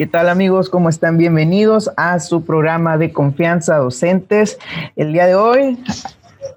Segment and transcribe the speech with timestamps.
[0.00, 0.70] ¿Qué tal amigos?
[0.70, 1.18] ¿Cómo están?
[1.18, 4.58] Bienvenidos a su programa de confianza docentes.
[4.96, 5.78] El día de hoy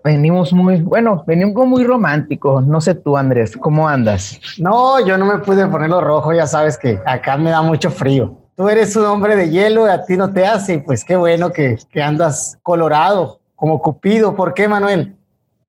[0.01, 2.65] venimos muy, bueno, venimos muy románticos.
[2.65, 4.39] No sé tú, Andrés, ¿cómo andas?
[4.57, 8.33] No, yo no me pude ponerlo rojo, ya sabes que acá me da mucho frío.
[8.55, 11.77] Tú eres un hombre de hielo a ti no te hace, pues qué bueno que,
[11.91, 14.37] que andas colorado, como Cupido.
[14.37, 15.17] ¿Por qué, Manuel?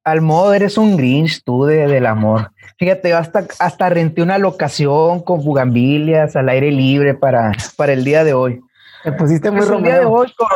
[0.04, 2.52] Al modo eres un Grinch tú de, del amor.
[2.78, 8.22] Fíjate, hasta, hasta renté una locación con bugambilias al aire libre para, para el día
[8.22, 8.60] de hoy.
[9.02, 10.48] Te pusiste muy pues el día de hoy con,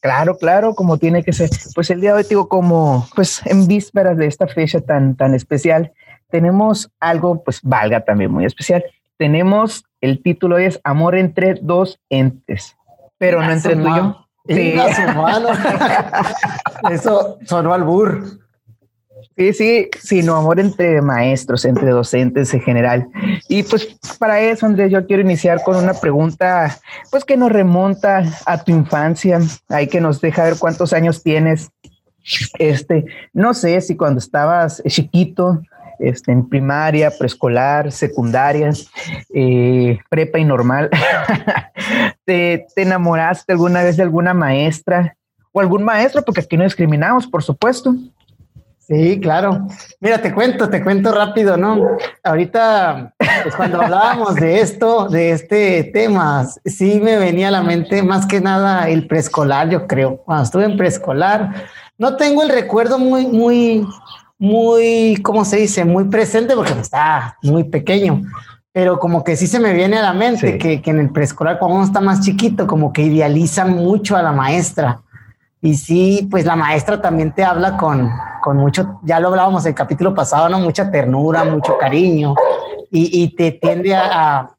[0.00, 1.50] claro, claro, como tiene que ser.
[1.74, 5.34] Pues el día de hoy, digo, como, pues en vísperas de esta fecha tan, tan
[5.34, 5.92] especial,
[6.30, 8.84] tenemos algo, pues valga también muy especial.
[9.16, 12.76] Tenemos, el título es Amor entre dos entes,
[13.18, 14.26] pero no entre tú y yo.
[14.48, 14.74] Sí.
[16.90, 18.24] Eso sonó al burro.
[19.36, 23.08] Sí, sí, sino amor entre maestros, entre docentes en general.
[23.48, 26.78] Y pues para eso, Andrés, yo quiero iniciar con una pregunta,
[27.10, 31.70] pues que nos remonta a tu infancia, hay que nos deja ver cuántos años tienes.
[32.58, 35.60] Este, no sé si cuando estabas chiquito,
[35.98, 38.70] este, en primaria, preescolar, secundaria,
[39.34, 40.90] eh, prepa y normal,
[42.24, 45.16] te enamoraste alguna vez de alguna maestra
[45.52, 47.94] o algún maestro, porque aquí no discriminamos, por supuesto.
[48.92, 49.68] Sí, claro.
[50.00, 51.96] Mira, te cuento, te cuento rápido, ¿no?
[52.22, 58.02] Ahorita, pues cuando hablábamos de esto, de este tema, sí me venía a la mente
[58.02, 60.18] más que nada el preescolar, yo creo.
[60.18, 61.54] Cuando estuve en preescolar,
[61.96, 63.86] no tengo el recuerdo muy, muy,
[64.38, 65.86] muy, ¿cómo se dice?
[65.86, 68.20] Muy presente porque estaba muy pequeño.
[68.72, 71.58] Pero como que sí se me viene a la mente que, que en el preescolar,
[71.58, 75.00] cuando uno está más chiquito, como que idealizan mucho a la maestra.
[75.64, 78.10] Y sí, pues la maestra también te habla con,
[78.42, 80.58] con mucho, ya lo hablábamos el capítulo pasado, ¿no?
[80.58, 82.34] Mucha ternura, mucho cariño
[82.90, 84.50] y, y te tiende a,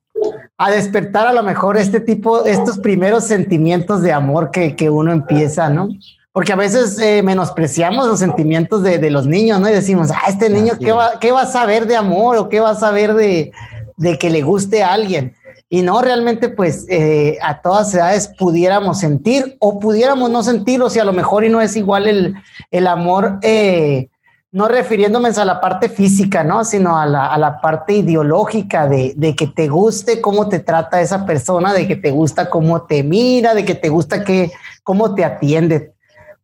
[0.57, 5.11] a, despertar a lo mejor este tipo, estos primeros sentimientos de amor que, que uno
[5.11, 5.89] empieza, ¿no?
[6.31, 9.69] Porque a veces eh, menospreciamos los sentimientos de, de, los niños, ¿no?
[9.69, 12.61] Y decimos, ah, este niño, ¿qué va, ¿qué va a saber de amor o qué
[12.61, 13.51] va a saber de,
[13.97, 15.35] de que le guste a alguien?
[15.73, 20.99] Y no realmente pues eh, a todas edades pudiéramos sentir o pudiéramos no sentirlo, si
[20.99, 22.35] a lo mejor y no es igual el,
[22.69, 24.07] el amor, eh,
[24.51, 26.63] no refiriéndome a la parte física, ¿no?
[26.63, 31.01] Sino a la, a la parte ideológica de, de, que te guste cómo te trata
[31.01, 34.51] esa persona, de que te gusta cómo te mira, de que te gusta que,
[34.83, 35.92] cómo te atiende.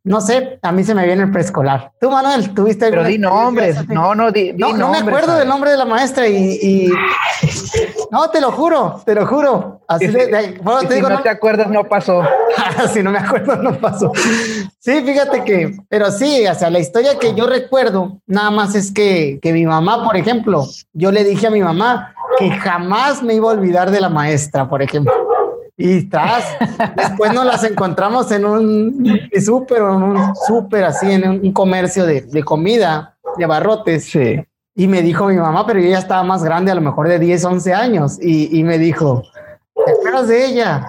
[0.04, 1.92] No sé, a mí se me viene el preescolar.
[2.00, 2.90] Tú, Manuel, tuviste.
[2.90, 6.28] Pero di nombres, no, no, di, no, no me acuerdo del nombre de la maestra
[6.28, 6.94] y, y,
[8.12, 9.82] no, te lo juro, te lo juro.
[9.90, 12.24] Así de, de, bueno, te si digo, no, no, te acuerdas, no pasó.
[12.94, 14.12] si no me acuerdo, no pasó.
[14.80, 18.94] Sí, fíjate que, pero sí, o sea, la historia que yo recuerdo, nada más es
[18.94, 23.34] que, que mi mamá, por ejemplo, yo le dije a mi mamá que jamás me
[23.34, 25.29] iba a olvidar de la maestra, por ejemplo.
[25.82, 26.44] Y estás,
[26.98, 32.20] después nos las encontramos en un súper, en un súper así, en un comercio de,
[32.20, 34.04] de, comida, de abarrotes.
[34.04, 34.44] Sí.
[34.76, 37.46] Y me dijo mi mamá, pero ya estaba más grande, a lo mejor de 10,
[37.46, 38.20] 11 años.
[38.22, 39.24] Y, y me dijo,
[39.86, 40.86] ¿te acuerdas de ella?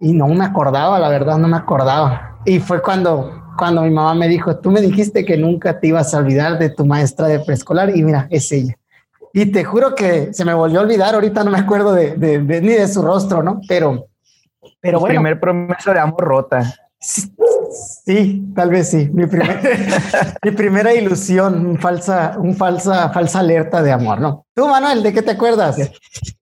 [0.00, 2.38] Y no me acordaba, la verdad, no me acordaba.
[2.46, 6.14] Y fue cuando, cuando mi mamá me dijo, tú me dijiste que nunca te ibas
[6.14, 7.94] a olvidar de tu maestra de preescolar.
[7.94, 8.74] Y mira, es ella.
[9.34, 12.38] Y te juro que se me volvió a olvidar, ahorita no me acuerdo de, de,
[12.38, 13.60] de ni de su rostro, ¿no?
[13.68, 14.06] Pero
[14.80, 15.14] pero bueno.
[15.14, 16.74] primer promesa de amor rota.
[18.04, 19.10] Sí, tal vez sí.
[19.12, 19.60] Mi, primer,
[20.44, 24.46] mi primera ilusión, un falsa, un falsa, falsa alerta de amor, ¿no?
[24.54, 25.76] Tú, Manuel, ¿de qué te acuerdas?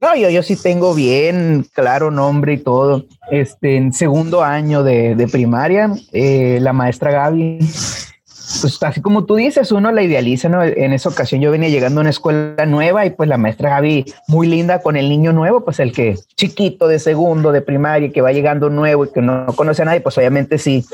[0.00, 3.06] No, yo, yo sí tengo bien claro nombre y todo.
[3.30, 7.60] Este, en segundo año de, de primaria, eh, la maestra Gaby
[8.60, 10.62] pues así como tú dices, uno la idealiza, ¿no?
[10.62, 14.12] En esa ocasión yo venía llegando a una escuela nueva y pues la maestra Gaby,
[14.28, 18.20] muy linda con el niño nuevo, pues el que chiquito de segundo, de primaria, que
[18.20, 20.84] va llegando nuevo y que no conoce a nadie, pues obviamente sí,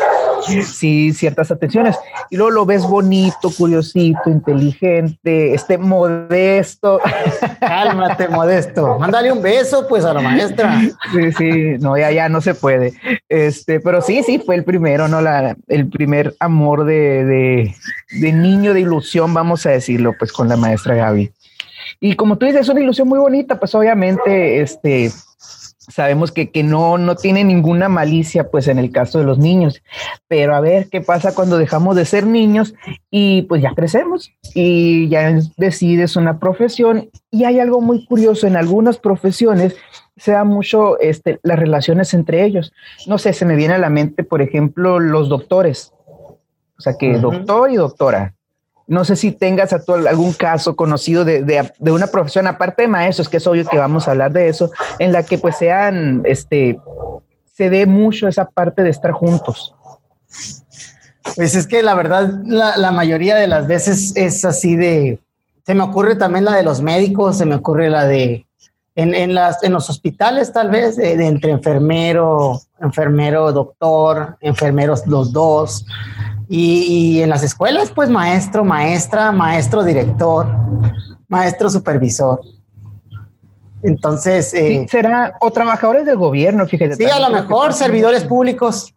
[0.48, 1.96] sí, ciertas atenciones.
[2.30, 7.00] Y luego lo ves bonito, curiosito, inteligente, este modesto.
[7.60, 8.98] Cálmate, modesto.
[8.98, 10.80] Mándale un beso, pues, a la maestra.
[11.12, 12.94] Sí, sí, no, ya, ya no se puede.
[13.28, 15.20] Este, pero sí, sí, fue el primero, ¿no?
[15.20, 17.74] La, el primer amor de, de,
[18.20, 21.32] de niño, de ilusión, vamos a decirlo, pues, con la maestra Gaby.
[22.00, 25.10] Y como tú dices, es una ilusión muy bonita, pues obviamente, este,
[25.88, 29.82] sabemos que, que, no, no tiene ninguna malicia, pues en el caso de los niños.
[30.28, 32.74] Pero a ver qué pasa cuando dejamos de ser niños
[33.10, 37.10] y pues ya crecemos y ya decides una profesión.
[37.30, 39.76] Y hay algo muy curioso, en algunas profesiones
[40.16, 42.72] se da mucho este, las relaciones entre ellos.
[43.06, 45.92] No sé, se me viene a la mente, por ejemplo, los doctores.
[46.76, 47.20] O sea, que uh -huh.
[47.20, 48.34] doctor y doctora.
[48.88, 53.36] No sé si tengas algún caso conocido de, de, una profesión, aparte de maestros, que
[53.36, 56.80] es obvio que vamos a hablar de eso, en la que pues sean, este,
[57.52, 59.74] se dé mucho esa parte de estar juntos.
[61.36, 65.20] Pues es que la verdad, la, mayoría de las veces es así de,
[65.66, 68.46] se me ocurre también la de los médicos, se me ocurre la de,
[68.94, 75.84] en, las, en los hospitales tal vez, de, entre enfermero, enfermero, doctor, enfermeros los dos,
[76.48, 80.46] y, en las escuelas, pues maestro, maestra, maestro, director,
[81.28, 82.40] maestro, supervisor.
[83.82, 86.96] Entonces, eh, será o trabajadores del gobierno, fíjate.
[86.96, 88.94] Sí, a lo mejor servidores públicos.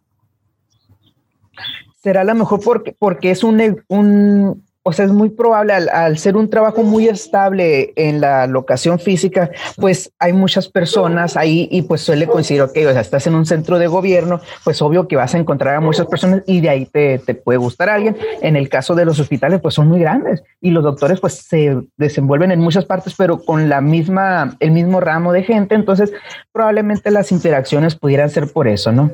[2.02, 6.18] Será a lo mejor porque, porque es un, un, o sea, es muy probable al,
[6.18, 11.82] ser un trabajo muy estable en la locación física, pues hay muchas personas ahí y
[11.82, 15.16] pues suele coincidir, ok, o sea, estás en un centro de gobierno, pues obvio que
[15.16, 18.16] vas a encontrar a muchas personas y de ahí te, te puede gustar alguien.
[18.40, 21.76] En el caso de los hospitales, pues son muy grandes y los doctores pues se
[21.96, 26.12] desenvuelven en muchas partes, pero con la misma, el mismo ramo de gente, entonces
[26.50, 29.12] probablemente las interacciones pudieran ser por eso, ¿no?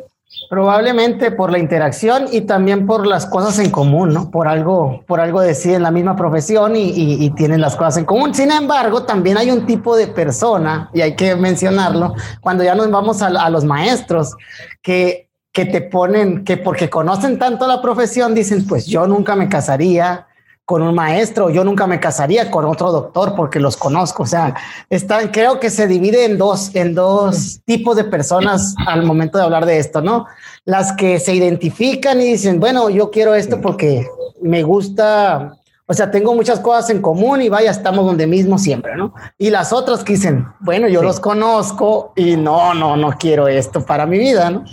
[0.50, 4.30] Probablemente por la interacción y también por las cosas en común, ¿no?
[4.30, 8.34] Por algo, por algo deciden la misma profesión y, tienen las cosas en común.
[8.34, 12.90] Sin embargo, también hay un tipo de persona, y hay que mencionarlo, cuando ya nos
[12.90, 14.36] vamos a, los maestros,
[14.82, 19.48] que, que te ponen, que porque conocen tanto la profesión, dicen, pues yo nunca me
[19.48, 20.27] casaría,
[20.68, 24.24] con un maestro, yo nunca me casaría con otro doctor porque los conozco.
[24.24, 24.54] O sea,
[24.90, 29.44] están, creo que se divide en dos, en dos tipos de personas al momento de
[29.44, 30.26] hablar de esto, ¿no?
[30.66, 34.06] Las que se identifican y dicen, bueno, yo quiero esto porque
[34.42, 35.56] me gusta,
[35.86, 39.14] o sea, tengo muchas cosas en común y vaya, estamos donde mismo siempre, ¿no?
[39.38, 43.86] Y las otras que dicen, bueno, yo los conozco y no, no, no quiero esto
[43.86, 44.66] para mi vida, ¿no?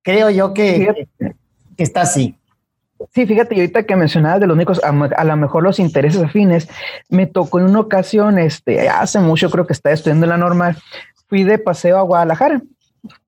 [0.00, 1.06] Creo yo que,
[1.76, 2.39] que está así.
[3.14, 6.68] Sí, fíjate, y ahorita que mencionabas de los únicos, a, lo mejor los intereses afines,
[7.08, 10.76] me tocó en una ocasión, este, hace mucho creo que estaba estudiando la normal,
[11.28, 12.60] fui de paseo a Guadalajara,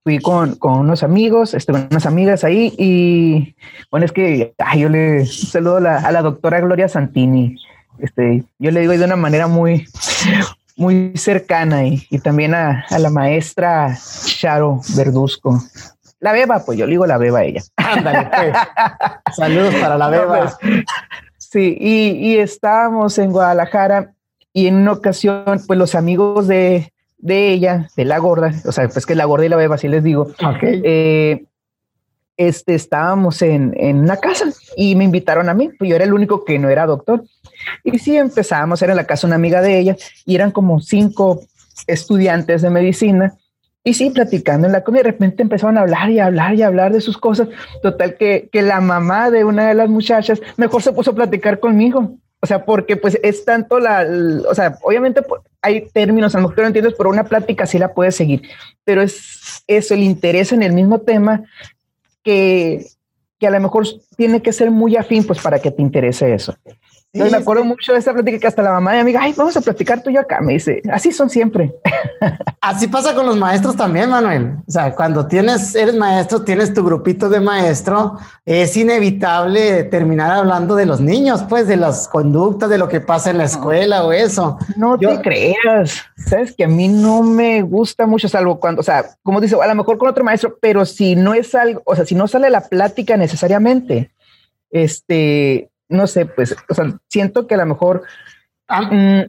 [0.05, 3.57] fui con, con unos amigos, este, unas amigas ahí, y
[3.91, 7.57] bueno, es que yo le saludo a la, doctora Gloria Santini,
[7.99, 9.87] este, yo le digo de una manera muy,
[10.77, 13.97] muy cercana, y, y también a, a la maestra
[14.27, 15.63] Charo Verduzco.
[16.23, 17.63] La beba, pues yo le digo la beba a ella.
[17.75, 18.57] Ándale, pues.
[19.37, 20.39] Saludos para la beba.
[20.39, 20.85] Pues,
[21.37, 24.13] sí, y, estábamos en Guadalajara
[24.53, 26.93] y en una ocasión, pues los amigos de,
[27.27, 30.05] ella, de la gorda, o sea, pues que la gorda y la beba, así les
[30.05, 30.29] digo,
[30.63, 31.45] eh,
[32.37, 34.45] este, estábamos en, en, una casa
[34.77, 37.25] y me invitaron a mí, pues yo era el único que no era doctor.
[37.83, 41.41] Y sí, empezamos, era en la casa una amiga de ella y eran como cinco
[41.89, 43.35] estudiantes de medicina
[43.85, 46.93] y sí, platicando en la comida, de repente empezaron a hablar y hablar y hablar
[46.93, 47.49] de sus cosas.
[47.83, 51.59] Total que, que la mamá de una de las muchachas mejor se puso a platicar
[51.59, 52.17] conmigo.
[52.41, 54.07] O sea, porque pues es tanto la,
[54.49, 57.79] o sea, obviamente pues, hay términos, a lo mejor no entiendes, pero una plática sí
[57.79, 58.43] la puedes seguir.
[58.85, 61.43] Pero es eso, el interés en el mismo tema
[62.23, 62.87] que,
[63.39, 63.87] que a lo mejor
[64.17, 66.57] tiene que ser muy afín pues para que te interese eso
[67.13, 69.57] me acuerdo mucho de esta plática que hasta la mamá de mi amiga, ay, vamos
[69.57, 70.41] a platicar tú y yo acá.
[70.41, 71.75] Me dice, así son siempre.
[72.65, 74.55] Así pasa con los maestros también, Manuel.
[74.69, 80.77] O sea, cuando tienes, eres maestro, tienes tu grupito de maestro, es inevitable terminar hablando
[80.77, 84.13] de los niños, pues de las conductas, de lo que pasa en la escuela o
[84.13, 84.59] eso.
[84.77, 86.05] No te creas.
[86.17, 89.67] Sabes que a mí no me gusta mucho, salvo cuando, o sea, como dice, a
[89.67, 92.49] lo mejor con otro maestro, pero si no es algo, o sea, si no sale
[92.49, 94.13] la plática necesariamente,
[94.71, 98.03] este, no sé, pues, o sea, siento que a lo mejor,
[98.67, 99.23] ah, mm,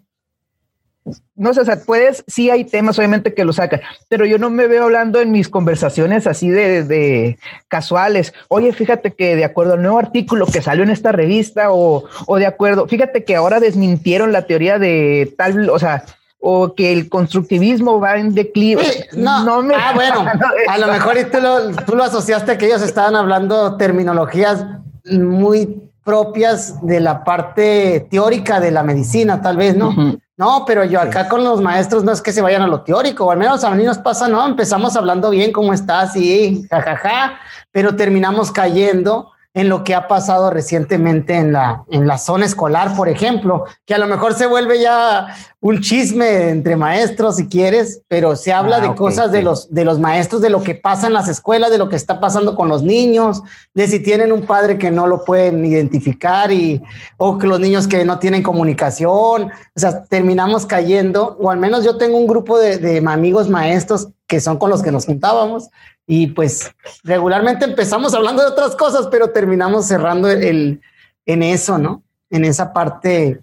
[1.35, 4.49] no sé, o sea, puedes, sí hay temas obviamente que lo sacan, pero yo no
[4.49, 8.33] me veo hablando en mis conversaciones así de, casuales.
[8.47, 12.45] Oye, fíjate que de acuerdo al nuevo artículo que salió en esta revista o, de
[12.45, 16.05] acuerdo, fíjate que ahora desmintieron la teoría de tal, o sea,
[16.39, 18.83] o que el constructivismo va en declive.
[19.13, 19.75] no, no me...
[19.75, 20.25] Ah, bueno,
[20.69, 24.65] a lo mejor tú lo, tú lo asociaste que ellos estaban hablando terminologías
[25.05, 29.93] muy propias de la parte teórica de la medicina, tal vez, ¿no?
[30.35, 33.25] No, pero yo acá con los maestros no es que se vayan a lo teórico,
[33.25, 34.45] o al menos a mí nos pasa, ¿no?
[34.45, 36.15] Empezamos hablando bien, ¿cómo estás?
[36.15, 37.37] Y jajaja,
[37.71, 42.95] pero terminamos cayendo en lo que ha pasado recientemente en la, en la zona escolar,
[42.95, 45.27] por ejemplo, que a lo mejor se vuelve ya
[45.59, 49.85] un chisme entre maestros si quieres, pero se habla de ah, cosas de los, de
[49.85, 52.67] los maestros, de lo que pasa en las escuelas, de lo que está pasando con
[52.67, 53.43] los niños,
[53.75, 56.81] de si tienen un padre que no lo pueden identificar y,
[57.17, 61.85] o que los niños que no tienen comunicación, o sea, terminamos cayendo, o al menos
[61.85, 65.69] yo tengo un grupo de, de amigos maestros que son con los que nos juntábamos,
[66.07, 66.71] y pues
[67.03, 70.81] regularmente empezamos hablando de otras cosas, pero terminamos cerrando el,
[71.27, 72.01] en eso, ¿no?
[72.31, 73.41] en esa parte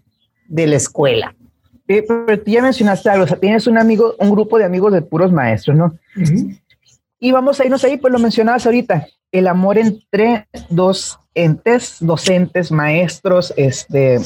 [0.49, 1.32] de la escuela.
[1.87, 5.00] pero tú ya mencionaste algo, o sea, tienes un amigo, un grupo de amigos de
[5.00, 5.94] puros maestros, ¿no?
[7.20, 12.73] Y vamos a irnos ahí, pues lo mencionabas ahorita, el amor entre dos entes, docentes,
[12.73, 14.18] maestros, este,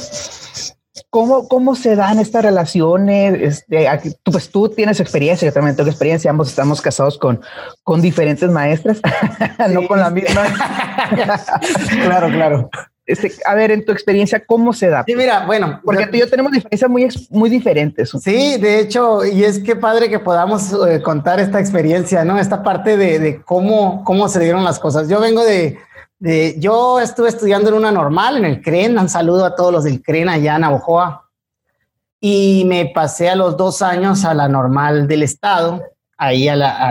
[1.14, 3.40] ¿Cómo, ¿Cómo se dan estas relaciones?
[3.40, 3.86] Este,
[4.24, 7.40] tú, pues tú tienes experiencia, yo también tengo experiencia, ambos estamos casados con,
[7.84, 9.00] con diferentes maestras,
[9.70, 10.42] no con la misma.
[12.02, 12.70] claro, claro.
[13.06, 15.04] Este, a ver, en tu experiencia, ¿cómo se da?
[15.06, 15.80] Sí, mira, bueno.
[15.84, 18.10] Porque tú y yo tenemos diferencias muy, muy diferentes.
[18.20, 22.40] Sí, de hecho, y es que padre que podamos eh, contar esta experiencia, ¿no?
[22.40, 25.08] Esta parte de, de, cómo, cómo se dieron las cosas.
[25.08, 25.78] Yo vengo de,
[26.58, 30.02] yo estuve estudiando en una normal, en el CREN, un saludo a todos los del
[30.02, 31.28] CREN allá en Navojoa,
[32.18, 35.82] y me pasé a los dos años a la normal del Estado,
[36.16, 36.88] ahí a la,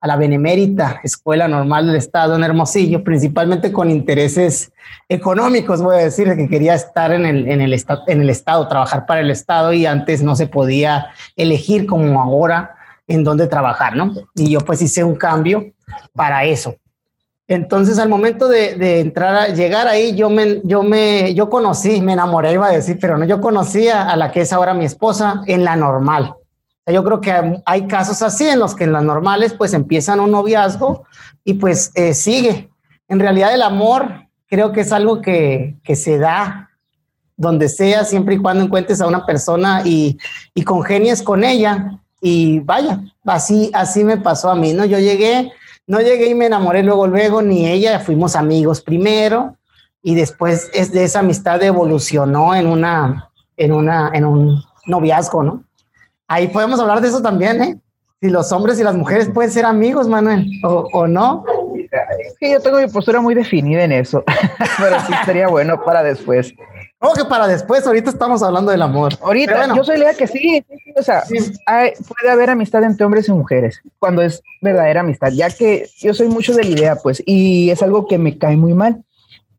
[0.00, 4.72] a la Benemérita Escuela Normal del Estado en Hermosillo, principalmente con intereses
[5.08, 9.06] económicos, voy a decir, que quería estar en el, en, el en el Estado, trabajar
[9.06, 11.06] para el Estado, y antes no se podía
[11.36, 12.74] elegir como ahora
[13.06, 14.12] en dónde trabajar, ¿no?
[14.34, 15.72] Y yo pues hice un cambio
[16.12, 16.74] para eso.
[17.48, 22.14] Entonces, al momento de, entrar, a llegar ahí, yo me, yo me, yo conocí, me
[22.14, 25.42] enamoré, iba a decir, pero no, yo conocía a la que es ahora mi esposa
[25.46, 26.34] en la normal.
[26.86, 30.30] Yo creo que hay casos así en los que en las normales pues empiezan un
[30.30, 31.04] noviazgo
[31.44, 32.68] y pues eh, sigue.
[33.08, 36.70] En realidad el amor creo que es algo que, que se da
[37.36, 40.16] donde sea, siempre y cuando encuentres a una persona y,
[40.54, 42.00] y congenies con ella.
[42.20, 44.84] Y vaya, así, así me pasó a mí, ¿no?
[44.84, 45.52] Yo llegué,
[45.86, 49.56] no llegué y me enamoré luego, luego, ni ella, fuimos amigos primero
[50.02, 55.64] y después es de esa amistad evolucionó en una, en una, en un noviazgo, ¿no?
[56.28, 57.80] Ahí podemos hablar de eso también, ¿eh?
[58.20, 61.44] Si los hombres y las mujeres pueden ser amigos, Manuel, o, o no.
[62.40, 64.24] Sí, yo tengo mi postura muy definida en eso,
[64.78, 66.52] pero sí sería bueno para después.
[66.98, 67.86] ¿Cómo que para después?
[67.86, 69.12] Ahorita estamos hablando del amor.
[69.20, 70.64] Ahorita, yo soy la que sí,
[70.96, 75.88] o sea, puede haber amistad entre hombres y mujeres cuando es verdadera amistad, ya que
[75.98, 79.04] yo soy mucho de la idea, pues, y es algo que me cae muy mal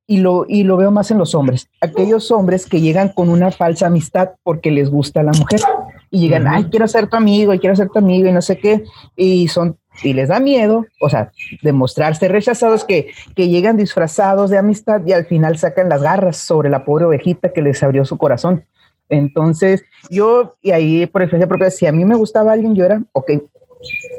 [0.07, 1.69] y lo, y lo veo más en los hombres.
[1.79, 5.61] Aquellos hombres que llegan con una falsa amistad porque les gusta la mujer
[6.09, 8.57] y llegan, ay, quiero ser tu amigo y quiero ser tu amigo y no sé
[8.57, 8.83] qué,
[9.15, 14.57] y son y les da miedo, o sea, demostrarse rechazados que, que llegan disfrazados de
[14.57, 18.17] amistad y al final sacan las garras sobre la pobre ovejita que les abrió su
[18.17, 18.65] corazón.
[19.09, 23.01] Entonces, yo, y ahí por experiencia propia, si a mí me gustaba alguien, yo era,
[23.13, 23.31] ok,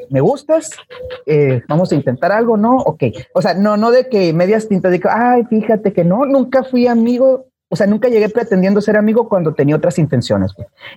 [0.09, 0.71] me gustas,
[1.25, 2.77] eh, vamos a intentar algo, ¿no?
[2.77, 3.03] Ok.
[3.33, 6.63] O sea, no, no de que medias tintas, de que, ay, fíjate que no, nunca
[6.63, 10.51] fui amigo o sea, nunca llegué pretendiendo ser amigo cuando tenía otras intenciones.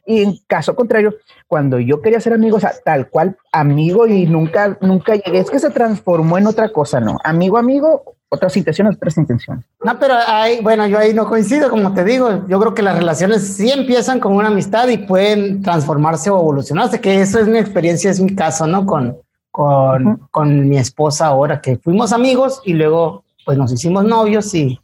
[0.07, 1.15] Y en caso contrario,
[1.47, 5.51] cuando yo quería ser amigo, o sea, tal cual amigo y nunca, nunca llegué, es
[5.51, 7.19] que se transformó en otra cosa, ¿no?
[7.25, 9.67] Amigo, amigo, otras intenciones, otras intenciones.
[9.85, 12.97] No, pero ahí, bueno, yo ahí no coincido, como te digo, yo creo que las
[12.97, 17.59] relaciones sí empiezan con una amistad y pueden transformarse o evolucionarse, que eso es mi
[17.59, 18.87] experiencia, es mi caso, ¿no?
[18.87, 19.19] Con,
[19.51, 24.81] con, con mi esposa ahora, que fuimos amigos y luego pues nos hicimos novios y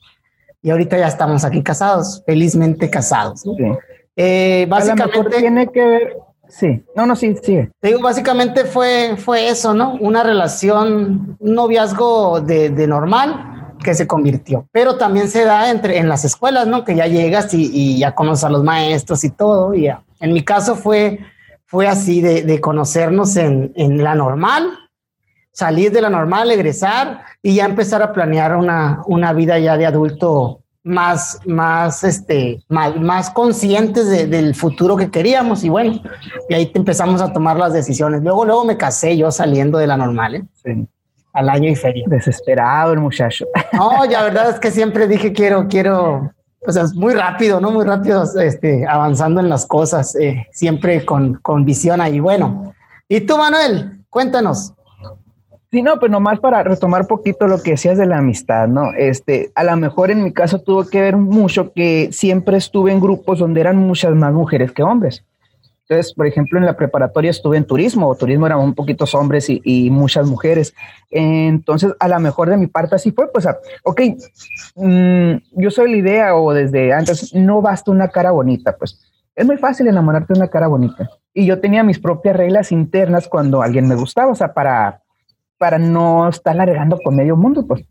[0.62, 3.44] y ahorita ya estamos aquí casados, felizmente casados.
[4.16, 6.16] Eh, básicamente tiene que ver,
[6.48, 7.68] sí, no, no, sí, sí.
[7.80, 9.94] Digo, básicamente fue, fue eso, ¿no?
[10.00, 15.98] Una relación, un noviazgo de, de, normal que se convirtió, pero también se da entre
[15.98, 16.84] en las escuelas, ¿no?
[16.84, 19.72] Que ya llegas y, y ya conoces a los maestros y todo.
[19.74, 20.02] Y ya.
[20.18, 21.20] En mi caso fue,
[21.66, 24.68] fue así de, de conocernos en, en la normal,
[25.58, 29.86] salir de la normal, egresar y ya empezar a planear una, una vida ya de
[29.86, 35.64] adulto más, más, este, más, más conscientes del futuro que queríamos.
[35.64, 36.00] Y bueno,
[36.48, 38.22] y ahí empezamos a tomar las decisiones.
[38.22, 40.86] Luego, luego me casé yo saliendo de la normal, ¿eh?
[41.32, 42.04] al año y feria.
[42.06, 43.44] Desesperado el muchacho.
[43.72, 47.72] No, ya verdad es que siempre dije quiero, quiero, pues es muy rápido, ¿no?
[47.72, 52.20] Muy rápido, este, avanzando en las cosas, eh, siempre con, con visión ahí.
[52.20, 52.74] Bueno,
[53.08, 54.74] y tú, Manuel, cuéntanos.
[55.70, 58.92] Sí, no, pues nomás para retomar poquito lo que decías de la amistad, ¿no?
[58.96, 63.00] Este, a lo mejor en mi caso tuvo que ver mucho que siempre estuve en
[63.00, 65.24] grupos donde eran muchas más mujeres que hombres.
[65.88, 69.90] Entonces, por ejemplo, en la preparatoria estuve en turismo, turismo eran un poquitos hombres y,
[69.90, 70.74] muchas mujeres.
[71.10, 73.46] Entonces, a lo mejor de mi parte así fue, pues,
[73.84, 74.00] ok,
[74.74, 79.00] mm, yo soy la idea o desde antes, no basta una cara bonita, pues.
[79.34, 81.08] Es muy fácil enamorarte de una cara bonita.
[81.32, 85.02] Y yo tenía mis propias reglas internas cuando alguien me gustaba, o sea, para
[85.58, 87.84] para no estar largando con medio mundo, pues.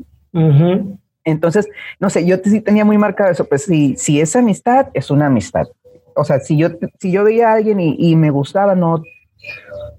[1.23, 1.67] Entonces,
[1.99, 5.27] no sé, yo sí tenía muy marcado eso, pues si, si es amistad, es una
[5.27, 5.67] amistad.
[6.15, 6.69] O sea, si yo,
[6.99, 9.03] si yo veía a alguien y, me gustaba, no,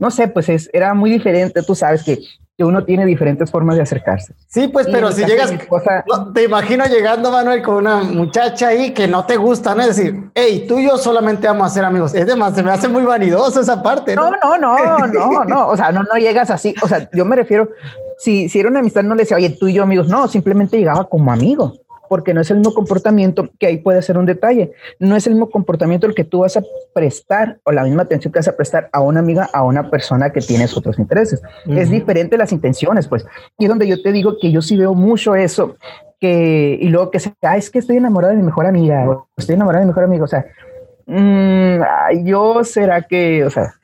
[0.01, 1.63] no sé, pues es, era muy diferente.
[1.63, 2.19] Tú sabes que
[2.59, 4.35] que uno tiene diferentes formas de acercarse.
[4.49, 5.55] Sí, pues, pero si llegas,
[6.35, 9.83] te imagino llegando, Manuel, con una muchacha ahí que no te gusta, ¿no?
[9.83, 12.17] Es decir, hey, tú y yo solamente vamos a ser amigos.
[12.17, 14.17] Es demás, se me hace muy vanidoso esa parte.
[14.17, 15.69] No, no, no, no, no, no.
[15.69, 16.75] O sea, no, no llegas así.
[16.83, 17.69] O sea, yo me refiero,
[18.19, 20.09] si, si era una amistad, no le decía, oye, tú y yo amigos.
[20.09, 21.75] No, simplemente llegaba como amigo
[22.09, 25.35] porque no es el mismo comportamiento, que ahí puede ser un detalle, no es el
[25.35, 26.63] mismo comportamiento el que tú vas a
[26.95, 30.31] prestar o la misma atención que vas a prestar a una amiga, a una persona
[30.31, 31.43] que tienes otros intereses.
[31.69, 33.27] Es diferente las intenciones, pues.
[33.59, 35.77] Y es donde yo te digo que yo sí veo mucho eso,
[36.21, 39.29] que, y luego que se, ah, es que estoy enamorado de mi mejor amiga, o
[39.37, 40.47] estoy enamorado de mi mejor amigo, o sea,
[41.07, 43.75] mm, yo será que, o sea,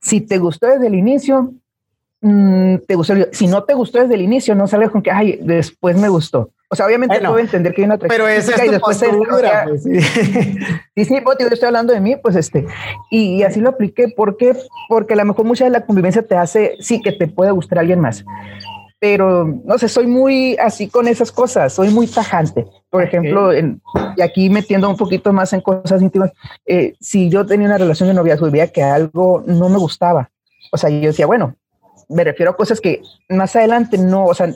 [0.00, 1.52] si te gustó desde el inicio,
[2.22, 5.38] mm, te gustó, si no te gustó desde el inicio, no sabes con que, ay,
[5.42, 8.80] después me gustó o sea, obviamente puedo entender que hay una Pero esa es tu
[8.80, 10.00] postura, pues, sí.
[10.96, 12.66] sí, sí, pues, yo estoy hablando de mí, pues este,
[13.10, 14.08] y, así lo apliqué.
[14.08, 14.56] ¿Por qué?
[14.88, 17.78] Porque a lo mejor mucha de la convivencia te hace, sí, que te puede gustar
[17.78, 18.24] alguien más.
[18.98, 22.66] Pero, no sé, soy muy así con esas cosas, soy muy tajante.
[22.90, 26.32] Por ejemplo, y aquí metiendo un poquito más en cosas íntimas,
[26.64, 30.30] eh, si yo tenía una relación de noviazgo y veía que algo no me gustaba,
[30.72, 31.54] o sea, yo decía, bueno,
[32.08, 34.52] me refiero a cosas que más adelante no, o sea,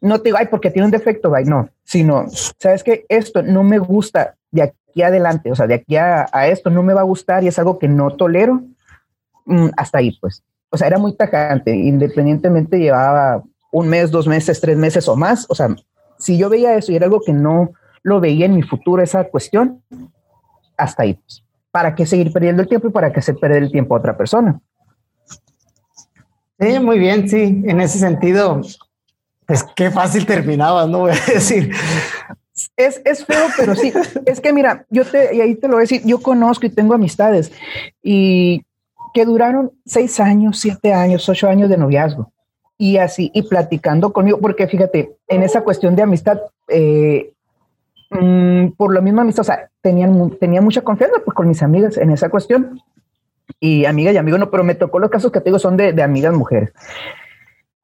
[0.00, 2.26] no te digo, porque tiene un defecto, ay, no, sino,
[2.58, 6.70] sabes que esto no me gusta de aquí adelante, o sea, de aquí a, esto
[6.70, 8.62] no me va a gustar y es algo que no tolero,
[9.44, 10.42] mm, hasta ahí, pues.
[10.70, 15.46] O sea, era muy tajante, independientemente llevaba un mes, dos meses, tres meses o más,
[15.48, 15.74] o sea,
[16.18, 17.72] si yo veía eso y era algo que no
[18.02, 19.82] lo veía en mi futuro, esa cuestión,
[20.76, 21.42] hasta ahí, pues.
[21.70, 24.16] ¿Para qué seguir perdiendo el tiempo y para qué se perder el tiempo a otra
[24.16, 24.60] persona?
[26.58, 27.62] Sí, muy bien, sí.
[27.66, 28.62] En ese sentido,
[29.46, 31.72] pues qué fácil terminaba, no voy a decir.
[32.76, 33.92] Es, es feo, pero sí.
[34.26, 36.70] es que mira, yo te, y ahí te lo voy a decir, yo conozco y
[36.70, 37.52] tengo amistades
[38.02, 38.64] y
[39.14, 42.32] que duraron seis años, siete años, ocho años de noviazgo
[42.78, 47.32] y así, y platicando conmigo, porque fíjate, en esa cuestión de amistad, eh,
[48.10, 51.96] mm, por la misma amistad, o sea, tenían, tenía mucha confianza pues, con mis amigas
[51.96, 52.80] en esa cuestión
[53.60, 55.92] y amigas y amigos, no, pero me tocó los casos que te digo son de,
[55.92, 56.72] de amigas mujeres.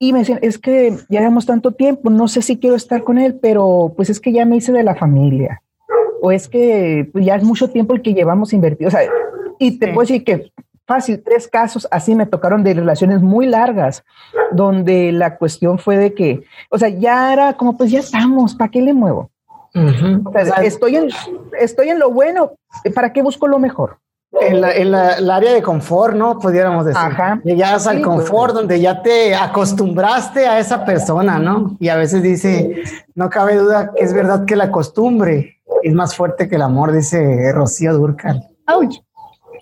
[0.02, 3.18] Y me decían, es que ya llevamos tanto tiempo, no sé si quiero estar con
[3.18, 5.62] él, pero pues es que ya me hice de la familia.
[6.20, 8.88] O es que pues, ya es mucho tiempo el que llevamos invertido.
[8.88, 9.02] O sea,
[9.60, 10.50] y te puedo decir que
[10.88, 14.02] fácil, tres casos así me tocaron de relaciones muy largas,
[14.50, 18.72] donde la cuestión fue de que, o sea, ya era como, pues ya estamos, ¿para
[18.72, 19.30] qué le muevo?
[19.72, 21.10] o sea, estoy, en,
[21.60, 22.54] estoy en lo bueno,
[22.92, 23.98] ¿para qué busco lo mejor?
[24.40, 26.38] En, la, en la, el área de confort, ¿no?
[26.38, 27.00] Pudiéramos decir.
[27.00, 27.40] Ajá.
[27.44, 31.76] Llegas al pues, confort donde ya te acostumbraste a esa persona, ¿no?
[31.78, 32.82] Y a veces dice,
[33.14, 36.92] no cabe duda que es verdad que la costumbre es más fuerte que el amor,
[36.92, 38.48] dice Rocío Durcal.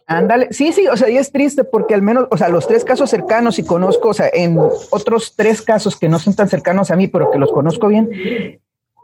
[0.07, 2.85] Ándale, sí, sí, o sea, y es triste porque al menos, o sea, los tres
[2.85, 4.59] casos cercanos y conozco, o sea, en
[4.91, 8.11] otros tres casos que no son tan cercanos a mí, pero que los conozco bien,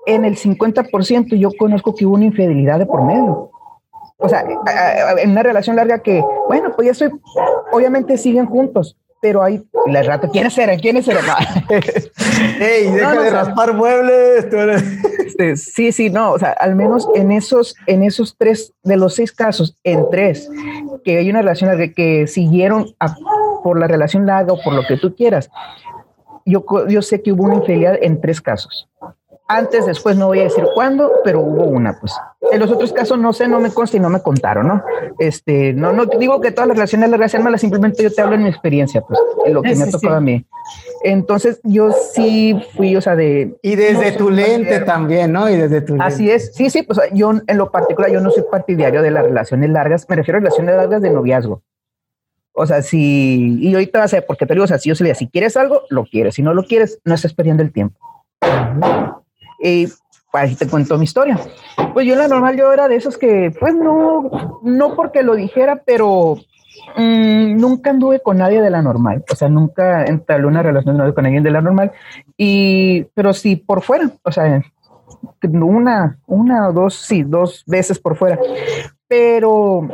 [0.07, 3.52] en el 50% yo conozco que hubo una infidelidad de por medio
[4.18, 4.44] o sea,
[5.18, 7.11] en una relación larga que, bueno, pues ya estoy,
[7.72, 10.79] obviamente siguen juntos, pero hay la rato, ¿quiénes eran?
[10.79, 11.24] ¿Quiénes eran?
[12.61, 14.46] ¡Ey, deja de raspar muebles!
[15.26, 19.14] Este, sí, sí, no, o sea, al menos en esos, en esos tres, de los
[19.14, 20.48] seis casos, en tres,
[21.05, 22.94] que hay una relación larga que siguieron
[23.62, 25.50] por la relación larga o por lo que tú quieras,
[26.44, 28.88] yo, yo sé que hubo una infidelidad en tres casos
[29.49, 32.13] antes, después, no voy a decir cuándo, pero hubo una, pues.
[32.51, 34.83] En los otros casos no sé, no me consta y no me contaron, ¿no?
[35.19, 38.35] Este, no, no digo que todas las relaciones largas sean malas, simplemente yo te hablo
[38.35, 40.45] en mi experiencia, pues, en lo que me ha tocado a mí.
[41.05, 43.57] Entonces, yo sí fui, o sea, de...
[43.63, 45.49] Y desde tu lente también, ¿no?
[45.49, 48.45] Y desde tu Así es, sí, sí, pues yo en lo particular, yo no soy
[48.51, 51.63] partidario de las relaciones largas, me refiero a relaciones largas de noviazgo.
[52.53, 54.95] O sea, si, y ahorita vas a ver, porque te digo, o sea, si yo
[54.95, 57.99] se si quieres algo, lo quieres, si no lo quieres, no estás perdiendo el tiempo.
[60.37, 61.38] Ahí te cuento mi historia.
[61.95, 65.35] Pues yo en la normal yo era de esos que, pues no, no porque lo
[65.35, 66.37] dijera, pero
[66.97, 69.25] mm, nunca anduve con nadie de la normal.
[69.33, 71.92] O sea, nunca entablé una relación con alguien de la normal.
[72.37, 74.62] Y, pero sí por fuera, o sea,
[75.42, 78.38] una, una o dos, sí, dos veces por fuera.
[79.09, 79.88] Pero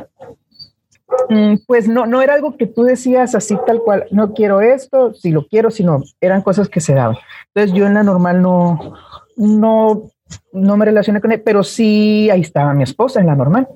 [1.29, 5.15] mm, pues no, no era algo que tú decías así tal cual, no quiero esto,
[5.15, 7.17] si lo quiero, sino eran cosas que se daban.
[7.55, 8.95] Entonces yo en la normal no,
[9.37, 10.03] no,
[10.53, 13.69] no me relacioné con él, pero sí ahí estaba mi esposa en la normal.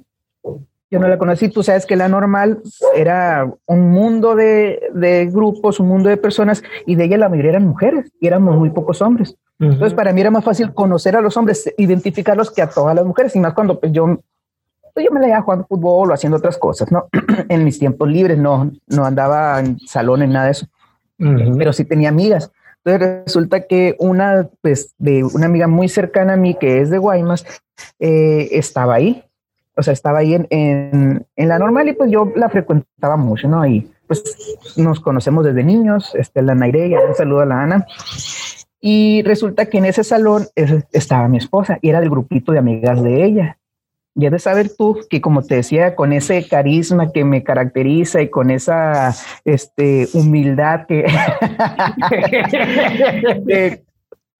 [0.88, 2.62] Yo no la conocí, tú sabes que la normal
[2.94, 7.50] era un mundo de, de grupos, un mundo de personas, y de ella la mayoría
[7.52, 9.36] eran mujeres, y éramos muy pocos hombres.
[9.58, 13.04] Entonces, para mí era más fácil conocer a los hombres, identificarlos que a todas las
[13.04, 14.20] mujeres, y más cuando pues, yo,
[14.94, 17.08] pues, yo me la iba jugando fútbol o haciendo otras cosas, ¿no?
[17.48, 20.66] en mis tiempos libres, no, no andaba en salones, nada de eso.
[21.58, 22.52] pero sí tenía amigas.
[22.86, 26.98] Entonces resulta que una, pues, de una amiga muy cercana a mí, que es de
[26.98, 27.44] Guaymas,
[27.98, 29.24] eh, estaba ahí.
[29.76, 33.66] O sea, estaba ahí en, en, la normal y pues yo la frecuentaba mucho, ¿no?
[33.66, 34.22] Y pues
[34.76, 37.86] nos conocemos desde niños, este, la Naire, un saludo a la Ana.
[38.80, 40.46] Y resulta que en ese salón
[40.92, 43.58] estaba mi esposa y era el grupito de amigas de ella.
[44.18, 48.30] Y de saber tú que, como te decía, con ese carisma que me caracteriza y
[48.30, 51.04] con esa este, humildad que,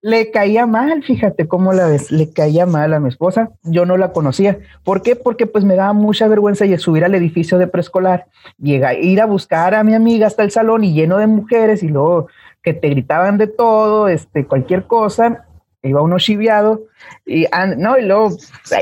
[0.01, 3.51] le caía mal, fíjate cómo la ves, le caía mal a mi esposa.
[3.61, 4.57] Yo no la conocía.
[4.83, 5.15] ¿Por qué?
[5.15, 8.25] Porque pues me daba mucha vergüenza y subir al edificio de preescolar,
[8.57, 11.87] llega, ir a buscar a mi amiga hasta el salón y lleno de mujeres y
[11.87, 12.29] luego
[12.63, 15.46] que te gritaban de todo, este, cualquier cosa
[15.83, 16.83] iba uno chiviado
[17.25, 17.45] y
[17.77, 18.35] no y luego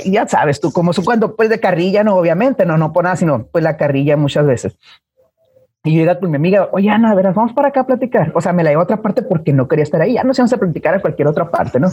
[0.05, 3.45] ya sabes tú como cuando pues de carrilla no obviamente no no por nada sino
[3.47, 4.77] pues la carrilla muchas veces.
[5.83, 8.31] Y yo iba con mi amiga oye Ana a ver vamos para acá a platicar
[8.33, 10.33] o sea me la llevo a otra parte porque no quería estar ahí ya no
[10.33, 11.89] se vamos a platicar a cualquier otra parte no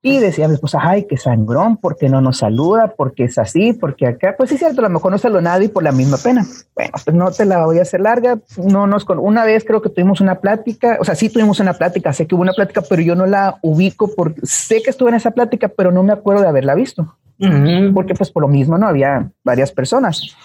[0.00, 4.06] y decía mi esposa, ay, qué sangrón, porque no nos saluda, porque es así, porque
[4.06, 6.46] acá, pues sí, es cierto, a lo mejor no saluda nadie por la misma pena.
[6.76, 8.38] Bueno, pues no te la voy a hacer larga.
[8.58, 11.74] No nos con una vez creo que tuvimos una plática, o sea, sí tuvimos una
[11.74, 15.08] plática, sé que hubo una plática, pero yo no la ubico porque sé que estuve
[15.08, 17.16] en esa plática, pero no me acuerdo de haberla visto.
[17.94, 20.36] Porque pues por lo mismo no había varias personas.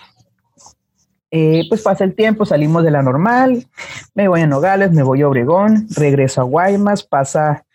[1.30, 3.66] Eh, pues pasa el tiempo, salimos de la normal,
[4.14, 7.66] me voy a Nogales, me voy a Obregón, regreso a Guaymas, pasa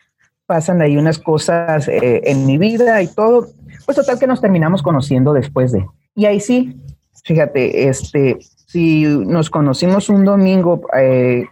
[0.49, 3.49] pasan ahí unas cosas eh, en mi vida y todo.
[3.85, 5.87] Pues total que nos terminamos conociendo después de.
[6.15, 6.75] Y ahí sí,
[7.23, 11.45] fíjate, este, si nos conocimos un domingo, eh,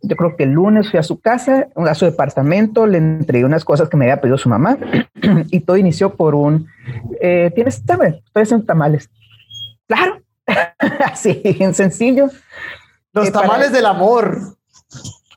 [0.00, 3.64] yo creo que el lunes fui a su casa, a su departamento, le entregué unas
[3.64, 4.78] cosas que me había pedido su mamá
[5.50, 6.66] y todo inició por un,
[7.20, 8.22] eh, ¿tienes tamales?
[8.24, 9.10] Estoy haciendo tamales.
[9.86, 10.22] Claro,
[11.04, 12.30] así, en sencillo.
[13.12, 14.56] Los tamales del amor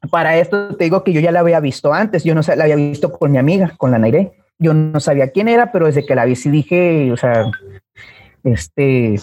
[0.09, 2.75] para esto te digo que yo ya la había visto antes, yo no la había
[2.75, 4.33] visto con mi amiga, con la Naire.
[4.57, 7.51] Yo no sabía quién era, pero desde que la vi sí dije, o sea,
[8.43, 9.19] este,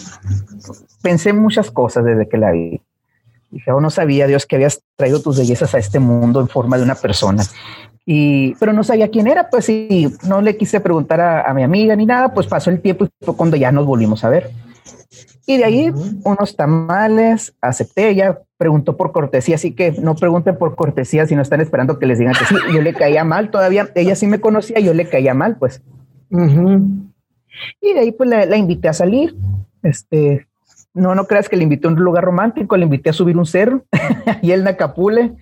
[1.01, 2.81] pensé muchas cosas desde que la vi.
[3.51, 6.77] Dije, oh, no sabía, Dios, que habías traído tus bellezas a este mundo en forma
[6.77, 7.43] de una persona.
[8.05, 11.63] Y, pero no sabía quién era, pues sí, no le quise preguntar a, a mi
[11.63, 14.51] amiga ni nada, pues pasó el tiempo y fue cuando ya nos volvimos a ver.
[15.45, 20.75] Y de ahí unos tamales, acepté, ella preguntó por cortesía, así que no pregunten por
[20.75, 22.55] cortesía si no están esperando que les digan que sí.
[22.73, 25.81] Yo le caía mal todavía, ella sí me conocía, yo le caía mal, pues.
[26.29, 29.33] Y de ahí pues la, invité a salir.
[29.81, 30.45] Este,
[30.93, 33.45] no, no creas que le invité a un lugar romántico, le invité a subir un
[33.45, 33.85] cerro
[34.41, 35.35] y el Nacapule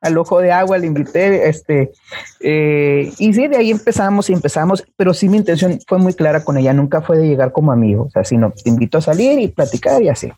[0.00, 1.92] al ojo de agua, le invité, este,
[2.40, 6.42] eh, y sí, de ahí empezamos y empezamos, pero sí mi intención fue muy clara
[6.44, 9.38] con ella, nunca fue de llegar como amigo, o sea, sino te invito a salir
[9.38, 10.32] y platicar y así.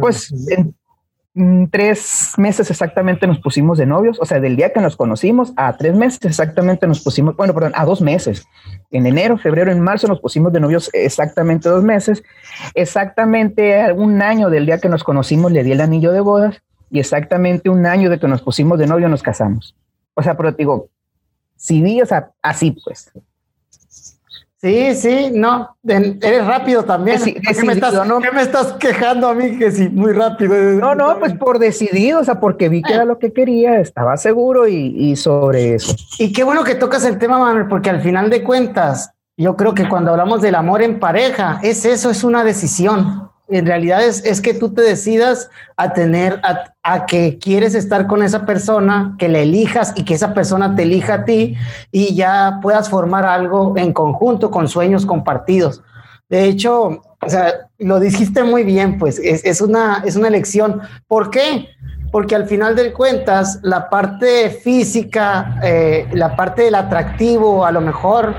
[0.00, 0.74] Pues en
[1.70, 5.76] tres meses exactamente nos pusimos de novios, o sea, del día que nos conocimos a
[5.76, 8.46] tres meses exactamente nos pusimos, bueno, perdón, a dos meses.
[8.92, 12.22] En enero, febrero, en marzo nos pusimos de novios exactamente dos meses.
[12.74, 17.00] Exactamente un año del día que nos conocimos le di el anillo de bodas y
[17.00, 19.74] exactamente un año de que nos pusimos de novio nos casamos.
[20.14, 20.88] O sea, pero digo,
[21.56, 22.04] si vi, o
[22.42, 23.10] así pues.
[24.64, 27.22] Sí, sí, no, eres rápido también.
[27.22, 27.34] ¿Qué,
[27.66, 30.54] me estás, ¿Qué, me estás, quejando a mí que sí, muy rápido?
[30.54, 34.16] No, no, pues por decidido, o sea, porque vi que era lo que quería, estaba
[34.16, 35.94] seguro y, y sobre eso.
[36.18, 39.74] Y qué bueno que tocas el tema, Manuel, porque al final de cuentas, yo creo
[39.74, 44.24] que cuando hablamos del amor en pareja, es eso, es una decisión en realidad es,
[44.24, 46.40] es, que tú te decidas a tener,
[46.82, 50.84] a, que quieres estar con esa persona, que le elijas y que esa persona te
[50.84, 51.54] elija a ti
[51.92, 55.82] y ya puedas formar algo en conjunto con sueños compartidos.
[56.30, 60.80] De hecho, o sea, lo dijiste muy bien, pues es, es, una, es una elección.
[61.06, 61.68] ¿Por qué?
[62.10, 67.82] Porque al final de cuentas, la parte física, eh, la parte del atractivo, a lo
[67.82, 68.34] mejor,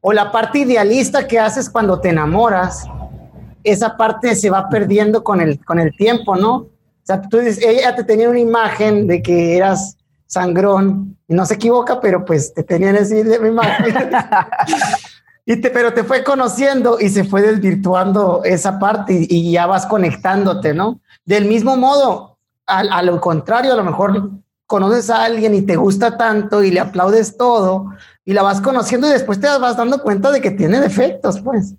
[0.00, 2.88] o la parte idealista que haces cuando te enamoras,
[3.66, 6.54] esa parte se va perdiendo con el, con el tiempo, ¿no?
[6.56, 6.70] O
[7.02, 11.54] sea, tú dices, ella te tenía una imagen de que eras sangrón, y no se
[11.54, 13.94] equivoca, pero pues te tenían esa imagen.
[15.46, 19.86] y te, pero te fue conociendo y se fue desvirtuando esa parte y, ya vas
[19.86, 21.00] conectándote, ¿no?
[21.24, 24.30] Del mismo modo, a, a, lo contrario, a lo mejor
[24.66, 27.86] conoces a alguien y te gusta tanto y le aplaudes todo
[28.24, 31.74] y la vas conociendo y después te vas dando cuenta de que tiene defectos, pues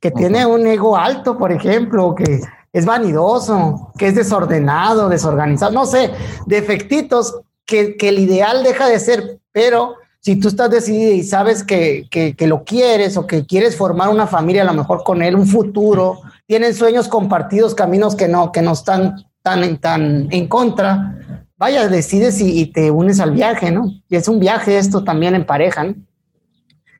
[0.00, 2.40] que tiene un ego alto, por ejemplo, que
[2.72, 6.10] es vanidoso, que es desordenado, desorganizado, no sé,
[6.46, 11.64] defectitos que, que el ideal deja de ser, pero si tú estás decidido y sabes
[11.64, 15.22] que, que, que, lo quieres o que quieres formar una familia, a lo mejor con
[15.22, 20.46] él, un futuro, tienen sueños compartidos, caminos que no, que no están tan, tan en
[20.46, 21.16] contra,
[21.56, 23.92] vaya, decides y, te unes al viaje, ¿no?
[24.08, 25.94] Y es un viaje esto también en pareja, ¿no?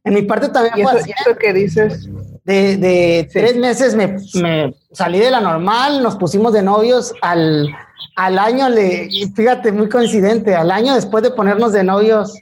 [0.05, 2.09] En mi parte también ¿Y eso, que dices?
[2.45, 7.69] De, de tres meses me, me, salí de la normal, nos pusimos de novios al,
[8.17, 12.35] al año, le, fíjate, muy coincidente, al año después de ponernos de novios,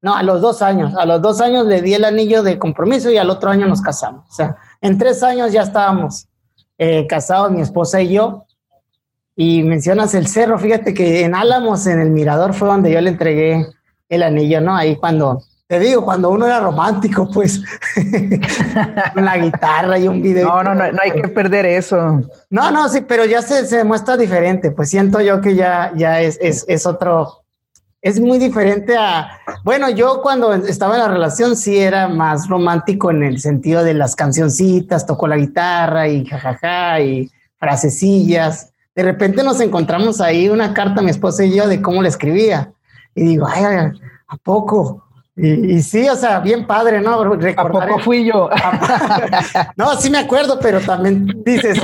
[0.00, 3.10] no, a los dos años, a los dos años le di el anillo de compromiso
[3.10, 4.24] y al otro año nos casamos.
[4.28, 6.28] O sea, en tres años ya estábamos
[6.78, 8.44] eh, casados, mi esposa y yo.
[9.34, 13.10] Y mencionas el cerro, fíjate que en Álamos, en el Mirador, fue donde yo le
[13.10, 13.66] entregué
[14.08, 14.76] el anillo, ¿no?
[14.76, 17.60] Ahí cuando, te digo, cuando uno era romántico, pues,
[19.14, 20.48] la guitarra y un video.
[20.48, 22.22] No, no, no, no hay que perder eso.
[22.50, 26.20] No, no, sí, pero ya se, se muestra diferente, pues siento yo que ya, ya
[26.20, 27.44] es, es, es otro,
[28.00, 33.10] es muy diferente a, bueno, yo cuando estaba en la relación sí era más romántico
[33.10, 38.72] en el sentido de las cancioncitas, tocó la guitarra y jajaja y frasecillas.
[38.94, 42.72] De repente nos encontramos ahí una carta, mi esposa y yo, de cómo le escribía.
[43.16, 43.64] Y digo, ay,
[44.28, 45.05] ¿a poco?
[45.38, 47.22] Y, sí, o sea, bien padre, ¿no?
[47.36, 48.48] Recordar ¿A poco fui yo?
[49.76, 51.78] no, sí me acuerdo, pero también dices,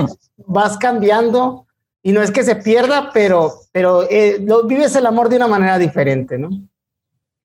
[0.46, 1.66] vas cambiando
[2.02, 5.48] y no es que se pierda, pero, pero eh, lo, vives el amor de una
[5.48, 6.48] manera diferente, ¿no?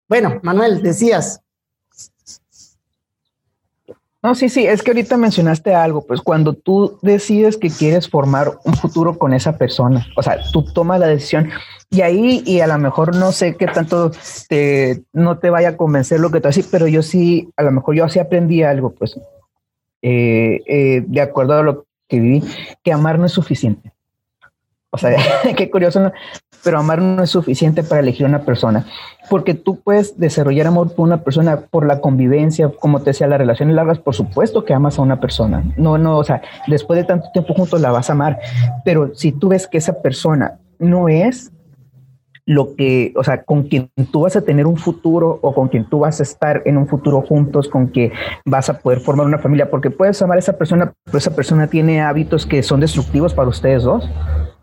[0.07, 1.41] Bueno, Manuel, decías.
[4.27, 8.59] No, sí, sí, es que ahorita mencionaste algo, pues cuando tú decides que quieres formar
[8.65, 11.49] un futuro con esa persona, o sea, tú tomas la decisión
[11.89, 14.11] y ahí, y a lo mejor no sé qué tanto
[14.49, 17.71] te, no te vaya a convencer lo que tú haces, pero yo sí, a lo
[17.71, 19.17] mejor yo así aprendí algo, pues,
[20.01, 22.43] eh, eh, de acuerdo a lo que viví,
[22.83, 23.93] que amar no es suficiente.
[24.89, 25.17] O sea,
[25.55, 26.11] qué curioso,
[26.65, 28.85] pero amar no es suficiente para elegir una persona,
[29.29, 33.39] porque tú puedes desarrollar amor por una persona por la convivencia, como te decía, las
[33.39, 35.63] relaciones largas, por supuesto que amas a una persona.
[35.77, 38.39] No, no, o sea, después de tanto tiempo juntos la vas a amar,
[38.85, 41.51] pero si tú ves que esa persona no es
[42.45, 45.83] lo que, o sea, con quien tú vas a tener un futuro o con quien
[45.83, 48.13] tú vas a estar en un futuro juntos, con que
[48.45, 51.67] vas a poder formar una familia, porque puedes amar a esa persona, pero esa persona
[51.67, 54.09] tiene hábitos que son destructivos para ustedes dos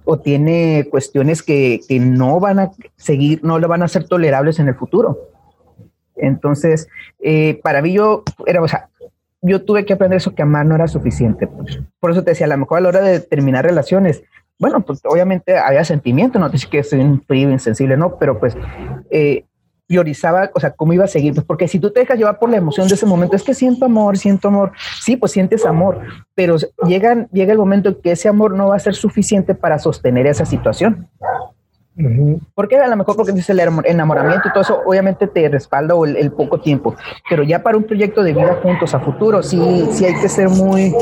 [0.04, 4.58] o tiene cuestiones que, que, no van a seguir, no le van a ser tolerables
[4.58, 5.30] en el futuro.
[6.16, 6.88] Entonces,
[7.20, 8.88] eh, para mí yo era, o sea,
[9.42, 11.46] yo tuve que aprender eso que amar no era suficiente.
[11.46, 11.80] Pues.
[12.00, 14.22] Por eso te decía, a lo mejor a la hora de terminar relaciones,
[14.58, 18.56] bueno, pues obviamente había sentimiento, no te que soy un frío, insensible, no, pero pues
[19.10, 19.44] eh,
[19.86, 22.50] priorizaba, o sea, cómo iba a seguir, pues porque si tú te dejas llevar por
[22.50, 26.00] la emoción de ese momento, es que siento amor, siento amor, sí, pues sientes amor,
[26.34, 29.78] pero llega, llega el momento en que ese amor no va a ser suficiente para
[29.78, 31.08] sostener esa situación.
[32.54, 36.32] Porque a lo mejor porque dice el enamoramiento y todo eso, obviamente te respalda el,
[36.32, 36.96] poco tiempo,
[37.30, 40.48] pero ya para un proyecto de vida juntos a futuro, sí, sí hay que ser
[40.48, 40.92] muy,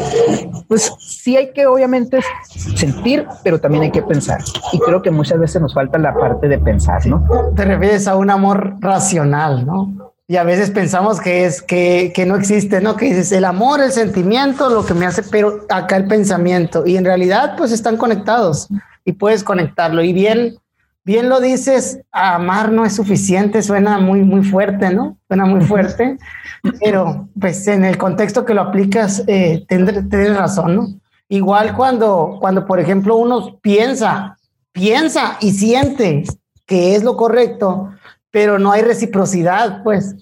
[0.68, 4.40] pues sí hay que obviamente sentir, pero también hay que pensar.
[4.72, 7.24] Y creo que muchas veces nos falta la parte de pensar, ¿no?
[7.56, 10.12] Te refieres a un amor racional, ¿no?
[10.28, 12.96] Y a veces pensamos que es que, que no existe, ¿no?
[12.96, 16.86] Que dices el amor, el sentimiento, lo que me hace, pero acá el pensamiento.
[16.86, 18.68] Y en realidad, pues están conectados
[19.04, 20.02] y puedes conectarlo.
[20.02, 20.56] Y bien,
[21.04, 25.18] bien lo dices, amar no es suficiente, suena muy, muy fuerte, ¿no?
[25.28, 26.18] Suena muy fuerte,
[26.80, 30.86] pero pues en el contexto que lo aplicas, eh, tienes razón, ¿no?
[31.28, 34.36] Igual cuando, cuando, por ejemplo, uno piensa,
[34.72, 36.24] piensa y siente
[36.66, 37.90] que es lo correcto,
[38.30, 40.14] pero no hay reciprocidad, pues.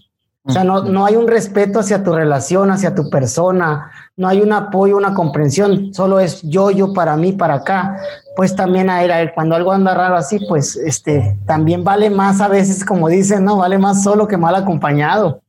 [0.43, 3.91] O sea, no, no hay un respeto hacia tu relación, hacia tu persona,
[4.21, 7.97] no hay un apoyo, una comprensión, solo es yo, yo para mí, para acá.
[8.37, 12.11] Pues también a él, a él, cuando algo anda raro así, pues este, también vale
[12.11, 13.57] más a veces, como dicen, ¿no?
[13.57, 15.41] Vale más solo que mal acompañado.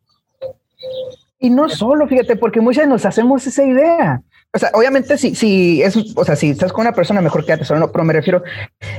[1.38, 4.22] Y no solo, fíjate, porque muchas nos hacemos esa idea.
[4.54, 7.64] O sea, obviamente si, si es, o sea, si estás con una persona mejor quédate
[7.64, 8.44] solo, no, pero me refiero,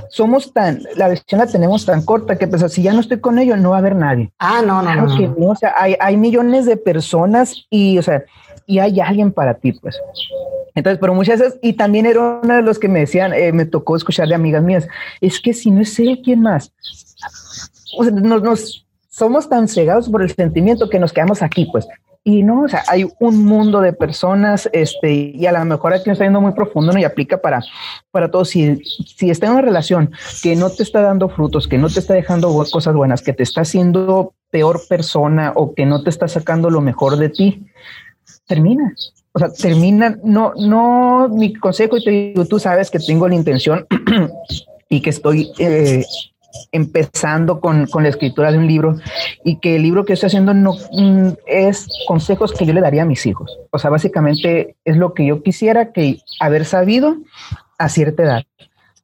[0.09, 3.39] somos tan, la decisión la tenemos tan corta que pues si ya no estoy con
[3.39, 4.31] ellos no va a haber nadie.
[4.39, 5.51] Ah, no, no, no.
[5.51, 8.25] O sea, hay, hay millones de personas y, o sea,
[8.67, 10.01] y hay alguien para ti, pues.
[10.75, 13.67] Entonces, pero muchas veces, y también era uno de los que me decían, eh, me
[13.67, 14.89] tocó escuchar de amigas mías,
[15.21, 16.73] es que si no es ella, ¿quién más?
[17.99, 21.87] O sea, nos, nos somos tan cegados por el sentimiento que nos quedamos aquí, pues.
[22.25, 26.09] Y no, o sea, hay un mundo de personas, este, y a lo mejor aquí
[26.09, 26.99] está yendo muy profundo ¿no?
[26.99, 27.61] y aplica para,
[28.13, 28.51] para todos.
[28.51, 31.99] Si, si está en una relación que no te está dando frutos, que no te
[31.99, 36.29] está dejando cosas buenas, que te está haciendo peor persona o que no te está
[36.29, 37.67] sacando lo mejor de ti,
[38.47, 38.95] termina.
[39.33, 43.35] O sea, termina, no, no, mi consejo, y te digo, tú sabes que tengo la
[43.35, 43.87] intención
[44.89, 46.05] y que estoy eh,
[46.71, 48.97] empezando con, con, la escritura de un libro
[49.45, 53.03] y que el libro que estoy haciendo no mm, es consejos que yo le daría
[53.03, 53.59] a mis hijos.
[53.71, 57.17] O sea, básicamente es lo que yo quisiera que haber sabido
[57.79, 58.43] a cierta edad.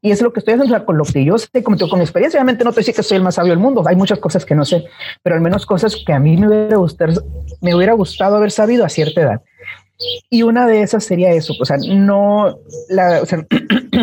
[0.00, 2.38] Y es lo que estoy haciendo con lo que yo sé, como con mi experiencia.
[2.38, 3.82] Obviamente no te decir que soy el más sabio del mundo.
[3.86, 4.84] Hay muchas cosas que no sé,
[5.22, 7.24] pero al menos cosas que a mí me hubiera gustado,
[7.60, 9.42] me hubiera gustado haber sabido a cierta edad.
[10.30, 11.52] Y una de esas sería eso.
[11.60, 12.58] O sea, no,
[12.88, 13.44] la, o sea,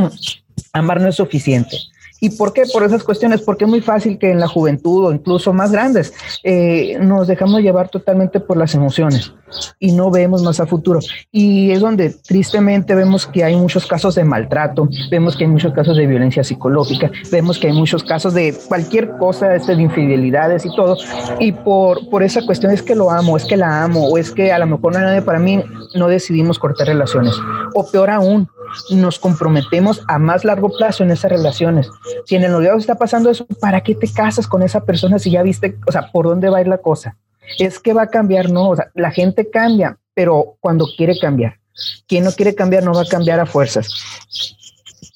[0.73, 1.77] amar no es suficiente.
[2.25, 2.63] ¿Y por qué?
[2.73, 6.11] Por esas cuestiones, porque es muy fácil que en la juventud o incluso más grandes
[6.43, 9.31] eh, nos dejamos llevar totalmente por las emociones
[9.79, 10.99] y no vemos más a futuro.
[11.31, 15.71] Y es donde tristemente vemos que hay muchos casos de maltrato, vemos que hay muchos
[15.73, 20.65] casos de violencia psicológica, vemos que hay muchos casos de cualquier cosa, este, de infidelidades
[20.65, 20.97] y todo.
[21.39, 24.31] Y por, por esa cuestión es que lo amo, es que la amo, o es
[24.31, 27.35] que a lo mejor no nadie para mí, no decidimos cortar relaciones.
[27.75, 28.49] O peor aún,
[28.91, 31.89] nos comprometemos a más largo plazo en esas relaciones.
[32.25, 35.31] Si en el noviazgo está pasando eso, ¿para qué te casas con esa persona si
[35.31, 37.17] ya viste, o sea, por dónde va a ir la cosa?
[37.59, 41.59] Es que va a cambiar, no, o sea, la gente cambia, pero cuando quiere cambiar.
[42.07, 43.89] Quien no quiere cambiar no va a cambiar a fuerzas.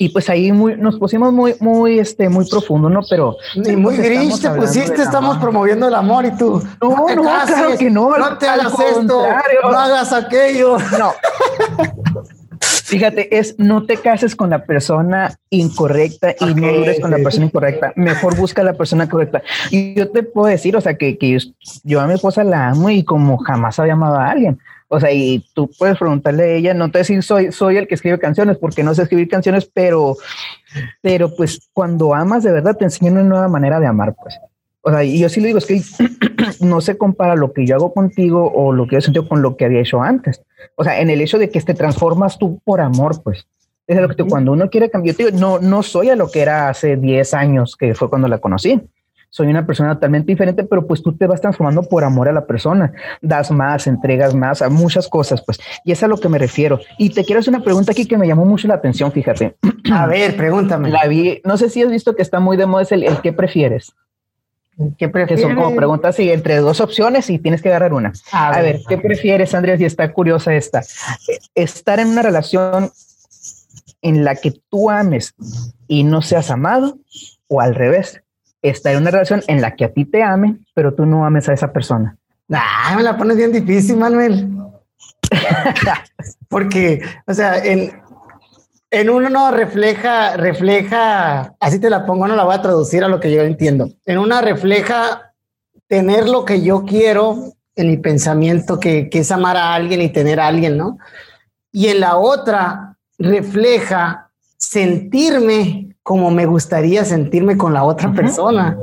[0.01, 3.01] Y pues ahí muy, nos pusimos muy, muy, este, muy profundo, ¿no?
[3.09, 3.35] Pero.
[3.55, 6.63] Ni muy gris te pusiste, estamos promoviendo el amor y tú.
[6.81, 8.17] No, no, no claro que no.
[8.17, 9.27] No te hagas esto,
[9.61, 10.77] no hagas aquello.
[10.97, 11.13] No.
[12.89, 17.45] Fíjate, es no te cases con la persona incorrecta y no dures con la persona
[17.45, 17.93] incorrecta.
[17.95, 19.43] Mejor busca la persona correcta.
[19.69, 21.37] Y yo te puedo decir, o sea, que, que
[21.83, 24.57] yo, a mi esposa la amo y como jamás había amado a alguien.
[24.87, 27.93] O sea, y tú puedes preguntarle a ella, no te decir soy, soy el que
[27.93, 30.17] escribe canciones, porque no sé escribir canciones, pero,
[30.99, 34.39] pero pues cuando amas de verdad te enseñan una nueva manera de amar, pues.
[34.81, 35.81] O sea, y yo sí le digo, es que
[36.61, 39.57] no se compara lo que yo hago contigo o lo que yo sentido con lo
[39.57, 40.43] que había hecho antes.
[40.75, 43.47] O sea, en el hecho de que te transformas tú por amor, pues.
[43.87, 46.41] Es lo que te, cuando uno quiere cambiar, yo no, no soy a lo que
[46.41, 48.79] era hace 10 años, que fue cuando la conocí.
[49.31, 52.45] Soy una persona totalmente diferente, pero pues tú te vas transformando por amor a la
[52.45, 52.93] persona.
[53.21, 55.59] Das más, entregas más, a muchas cosas, pues.
[55.83, 56.79] Y es a lo que me refiero.
[56.97, 59.55] Y te quiero hacer una pregunta aquí que me llamó mucho la atención, fíjate.
[59.91, 60.89] A ver, pregúntame.
[60.91, 63.21] La vi, no sé si has visto que está muy de moda, es el, el
[63.21, 63.93] ¿qué prefieres?
[64.97, 65.43] ¿Qué prefieres?
[65.43, 68.13] Que son como preguntas y entre dos opciones y tienes que agarrar una.
[68.31, 69.81] A, ver, ¿qué prefieres, Andrés?
[69.81, 70.81] Y está curiosa esta.
[71.53, 72.91] Estar en una relación
[74.01, 75.35] en la que tú ames
[75.87, 76.97] y no seas amado
[77.47, 78.21] o al revés.
[78.61, 81.49] Estar en una relación en la que a ti te amen, pero tú no ames
[81.49, 82.17] a esa persona.
[82.51, 84.49] Ah, me la pones bien difícil, Manuel.
[86.47, 87.91] Porque, o sea, en,
[88.91, 93.07] en uno no refleja, refleja, así te la pongo, no la voy a traducir a
[93.07, 93.89] lo que yo entiendo.
[94.05, 95.33] En una refleja
[95.87, 100.39] tener lo que yo quiero en mi pensamiento, que, es amar a alguien y tener
[100.39, 100.97] a alguien, ¿no?
[101.71, 108.77] Y en la otra refleja sentirme como me gustaría sentirme con la otra persona.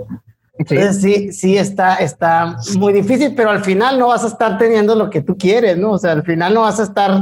[0.58, 4.94] Entonces sí, sí está, está muy difícil, pero al final no vas a estar teniendo
[4.94, 5.92] lo que tú quieres, ¿no?
[5.92, 7.20] O sea, al final no vas a estar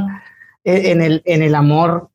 [0.63, 2.09] en el, en el amor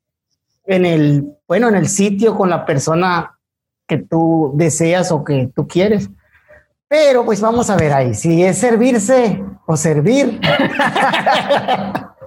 [0.65, 3.39] en el, bueno, en el sitio con la persona
[3.87, 6.11] que tú deseas o que tú quieres.
[6.89, 10.41] Pero pues vamos a ver ahí, si es servirse o servir.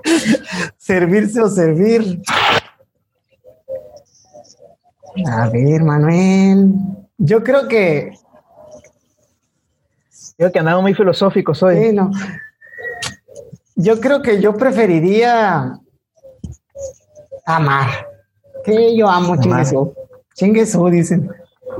[0.77, 2.21] servirse o servir.
[5.27, 6.73] A ver, Manuel.
[7.17, 8.13] Yo creo que.
[10.37, 11.77] Creo que andamos muy filosóficos hoy.
[11.77, 12.11] Sí, no.
[13.75, 15.79] Yo creo que yo preferiría
[17.45, 18.12] amar.
[18.63, 19.93] Que yo amo chinguesú.
[20.35, 21.29] Chinguesú, dicen.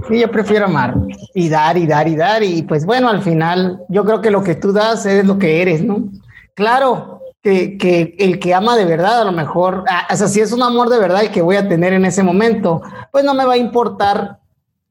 [0.07, 0.95] Sí, yo prefiero amar
[1.33, 2.43] y dar y dar y dar.
[2.43, 5.61] Y pues bueno, al final yo creo que lo que tú das es lo que
[5.61, 6.09] eres, ¿no?
[6.55, 10.41] Claro que, que el que ama de verdad, a lo mejor, ah, o sea, si
[10.41, 13.33] es un amor de verdad el que voy a tener en ese momento, pues no
[13.33, 14.39] me va a importar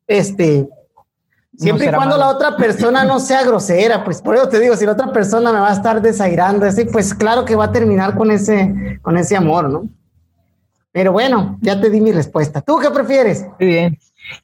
[0.07, 0.69] este.
[1.57, 4.87] Siempre y cuando la otra persona no sea grosera, pues por eso te digo, si
[4.87, 8.17] la otra persona me va a estar desairando, así, pues claro que va a terminar
[8.17, 9.89] con ese, con ese amor, ¿no?
[10.93, 12.61] Pero bueno, ya te di mi respuesta.
[12.61, 13.47] ¿Tú qué prefieres?
[13.59, 13.99] Muy bien.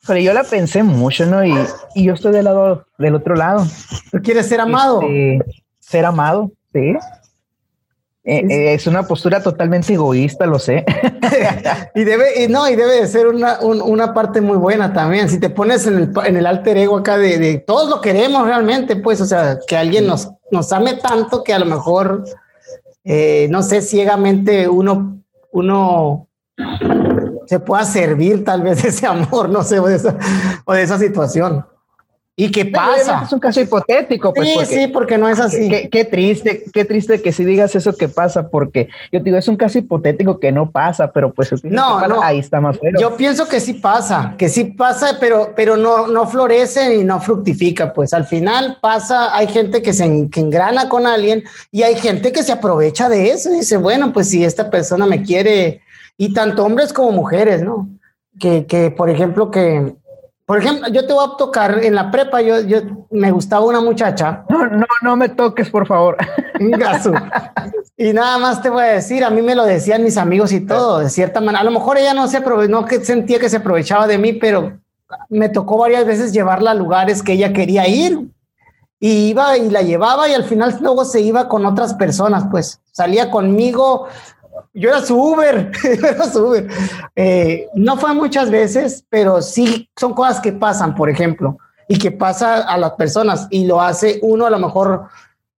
[0.07, 1.45] Pero yo la pensé mucho, ¿no?
[1.45, 1.55] Y,
[1.95, 3.67] yo estoy del lado, del otro lado.
[4.11, 5.03] ¿Tú quieres ser amado?
[5.03, 5.45] Este,
[5.79, 6.95] ser amado, sí.
[8.25, 10.85] Eh, eh, es una postura totalmente egoísta, lo sé.
[11.95, 15.29] y debe, y no, y debe de ser una, una parte muy buena también.
[15.29, 18.47] Si te pones en el, en el alter ego acá de, de, todos lo queremos
[18.47, 22.25] realmente, pues, o sea, que alguien nos, nos ame tanto que a lo mejor,
[23.05, 25.23] eh, no sé, ciegamente uno,
[25.53, 26.28] uno
[27.47, 29.97] se pueda servir tal vez ese amor, no sé, o de
[30.83, 31.65] esa, situación.
[32.41, 33.23] ¿Y qué pasa?
[33.25, 34.69] Es un caso hipotético, pues.
[34.69, 35.69] Sí, sí, porque no es así.
[35.91, 39.49] Qué, triste, qué triste que si digas eso que pasa, porque yo te digo, es
[39.49, 43.49] un caso hipotético que no pasa, pero pues no, no, ahí está más Yo pienso
[43.49, 47.93] que sí pasa, que sí pasa, pero, pero no, no florece y no fructifica.
[47.93, 51.43] Pues al final pasa, hay gente que se engrana con alguien
[51.73, 55.07] y hay gente que se aprovecha de eso y dice, bueno, pues si esta persona
[55.07, 55.83] me quiere
[56.19, 57.89] y tanto hombres como mujeres, ¿no?
[58.39, 59.97] que, que, por ejemplo, que,
[60.47, 63.81] por ejemplo, yo te voy a tocar en la prepa, yo, yo me gustaba una
[63.81, 64.45] muchacha.
[64.49, 66.17] No, no, no me toques, por favor.
[67.97, 70.61] y nada más te voy a decir, a mí me lo decían mis amigos y
[70.61, 71.61] todo, de cierta manera.
[71.61, 74.79] A lo mejor ella no se no que sentía que se aprovechaba de mí, pero
[75.29, 78.31] me tocó varias veces llevarla a lugares que ella quería ir
[79.01, 82.81] y iba y la llevaba y al final luego se iba con otras personas, pues
[82.93, 84.09] salía conmigo.
[84.75, 86.69] Yo era su Uber, era su Uber.
[87.17, 92.11] Eh, no fue muchas veces, pero sí son cosas que pasan, por ejemplo, y que
[92.11, 95.09] pasa a las personas y lo hace uno a lo mejor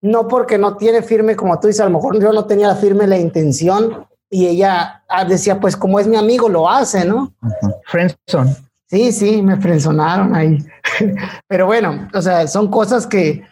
[0.02, 3.06] no porque no tiene firme, como tú dices, a lo mejor yo no tenía firme
[3.06, 7.34] la intención y ella ah, decía, pues como es mi amigo, lo hace, ¿no?
[7.42, 8.44] Uh
[8.90, 10.58] Sí, sí, me frenzonaron ahí.
[11.46, 13.44] Pero bueno, o sea, son cosas que,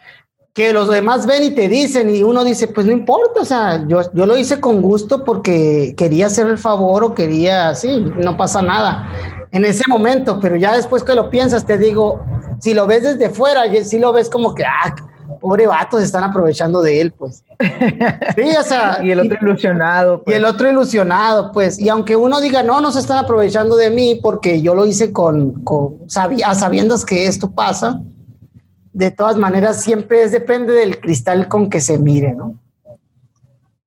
[0.59, 3.87] que los demás ven y te dicen y uno dice, pues no importa, o sea,
[3.87, 8.35] yo, yo lo hice con gusto porque quería hacer el favor o quería, sí, no
[8.35, 9.07] pasa nada
[9.53, 12.25] en ese momento, pero ya después que lo piensas, te digo,
[12.59, 14.93] si lo ves desde fuera, si lo ves como que, ah,
[15.39, 17.45] pobre vato, se están aprovechando de él, pues.
[18.35, 18.99] Sí, o sea.
[19.01, 20.23] y el otro ilusionado.
[20.23, 20.35] Pues.
[20.35, 21.79] Y el otro ilusionado, pues.
[21.79, 25.13] Y aunque uno diga, no, no se están aprovechando de mí porque yo lo hice
[25.13, 25.99] con, con
[26.45, 28.01] a sabiendas que esto pasa,
[28.93, 32.55] de todas maneras, siempre es, depende del cristal con que se mire, ¿no?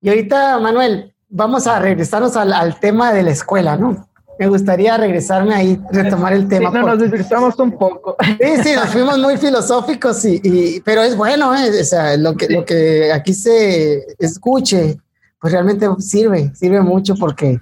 [0.01, 4.07] Y ahorita, Manuel, vamos a regresarnos al, al tema de la escuela, ¿no?
[4.39, 6.69] me gustaría regresarme ahí, retomar el tema.
[6.71, 8.15] no, nos desvirtuamos un poco.
[8.23, 11.81] Sí, sí, nos fuimos muy filosóficos, y, pero es bueno, ¿eh?
[11.81, 14.97] o sea, lo que, lo que aquí se escuche,
[15.39, 17.59] pues realmente sirve, sirve mucho porque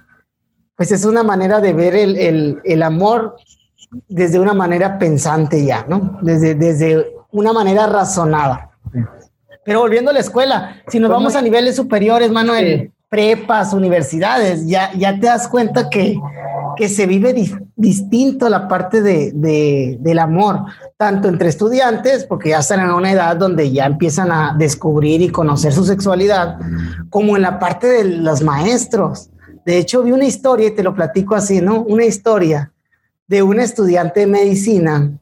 [0.76, 3.36] pues es una manera de ver el, el, el amor
[4.08, 6.18] desde una manera pensante ya, ¿no?
[6.22, 8.70] Desde, desde una manera razonada.
[9.64, 14.92] Pero volviendo a la escuela, si nos vamos a niveles superiores, Manuel, prepas, universidades, ya,
[14.94, 16.18] ya te das cuenta que
[16.76, 17.34] que se vive
[17.76, 20.60] distinto la parte de, de, del amor,
[20.96, 25.28] tanto entre estudiantes, porque ya están en una edad donde ya empiezan a descubrir y
[25.28, 26.58] conocer su sexualidad,
[27.10, 29.30] como en la parte de los maestros.
[29.64, 31.82] De hecho, vi una historia, y te lo platico así, ¿no?
[31.82, 32.72] Una historia
[33.26, 35.12] de un estudiante de medicina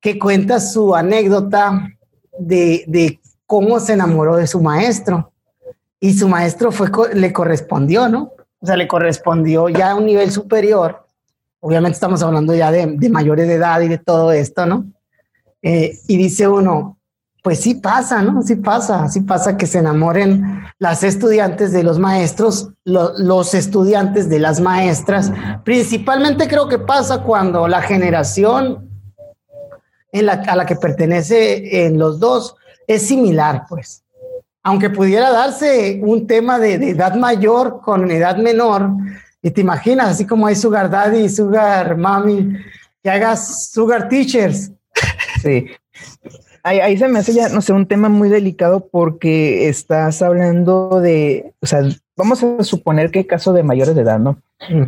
[0.00, 1.88] que cuenta su anécdota
[2.38, 5.32] de, de cómo se enamoró de su maestro.
[5.98, 8.32] Y su maestro fue, le correspondió, ¿no?
[8.60, 11.06] o sea, le correspondió ya a un nivel superior.
[11.60, 14.84] Obviamente estamos hablando ya de, mayores de edad y de todo esto, ¿no?
[15.62, 16.98] Eh, y dice uno,
[17.42, 18.42] pues sí pasa, ¿no?
[18.42, 24.38] Sí pasa, sí pasa que se enamoren las estudiantes de los maestros, los estudiantes de
[24.38, 25.32] las maestras.
[25.64, 28.89] Principalmente creo que pasa cuando la generación
[30.12, 32.56] en la, a la que pertenece en los dos
[32.86, 34.04] es similar, pues
[34.62, 38.90] aunque pudiera darse un tema de, edad mayor con edad menor,
[39.42, 42.56] y te imaginas, así como hay Sugar Daddy Sugar Mami,
[43.02, 44.70] que hagas Sugar Teachers.
[45.40, 45.66] Sí.
[46.62, 51.00] Ahí, ahí, se me hace ya, no sé, un tema muy delicado porque estás hablando
[51.00, 51.82] de, o sea,
[52.20, 54.38] vamos a suponer que hay caso de mayores de edad, ¿no?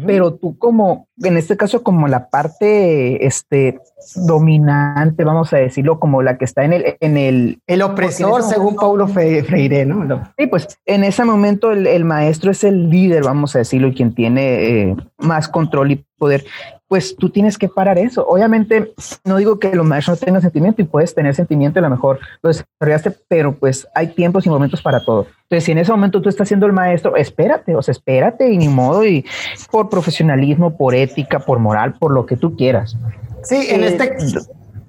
[0.06, 3.80] Pero tú como, en este caso, como la parte este,
[4.16, 6.96] dominante, vamos a decirlo, como la que está en el...
[7.00, 10.30] En el, el opresor, según Paulo Freire, ¿no?
[10.36, 14.14] Sí, pues en ese momento el, maestro es el líder, vamos a decirlo, y quien
[14.14, 16.44] tiene eh, más control y poder
[16.92, 18.26] pues tú tienes que parar eso.
[18.28, 18.92] Obviamente,
[19.24, 22.20] no digo que los maestros no tengan sentimiento y puedes tener sentimiento, a lo mejor
[22.42, 25.26] lo desarrollaste, pero pues hay tiempos y momentos para todo.
[25.44, 28.58] Entonces, si en ese momento tú estás siendo el maestro, espérate, o sea, espérate y
[28.58, 29.24] ni modo, y
[29.70, 32.94] por profesionalismo, por ética, por moral, por lo que tú quieras.
[33.42, 34.04] Sí, en este.
[34.04, 34.18] Eh,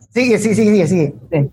[0.10, 1.14] sigue, sí, sigue, sigue.
[1.32, 1.51] Sí.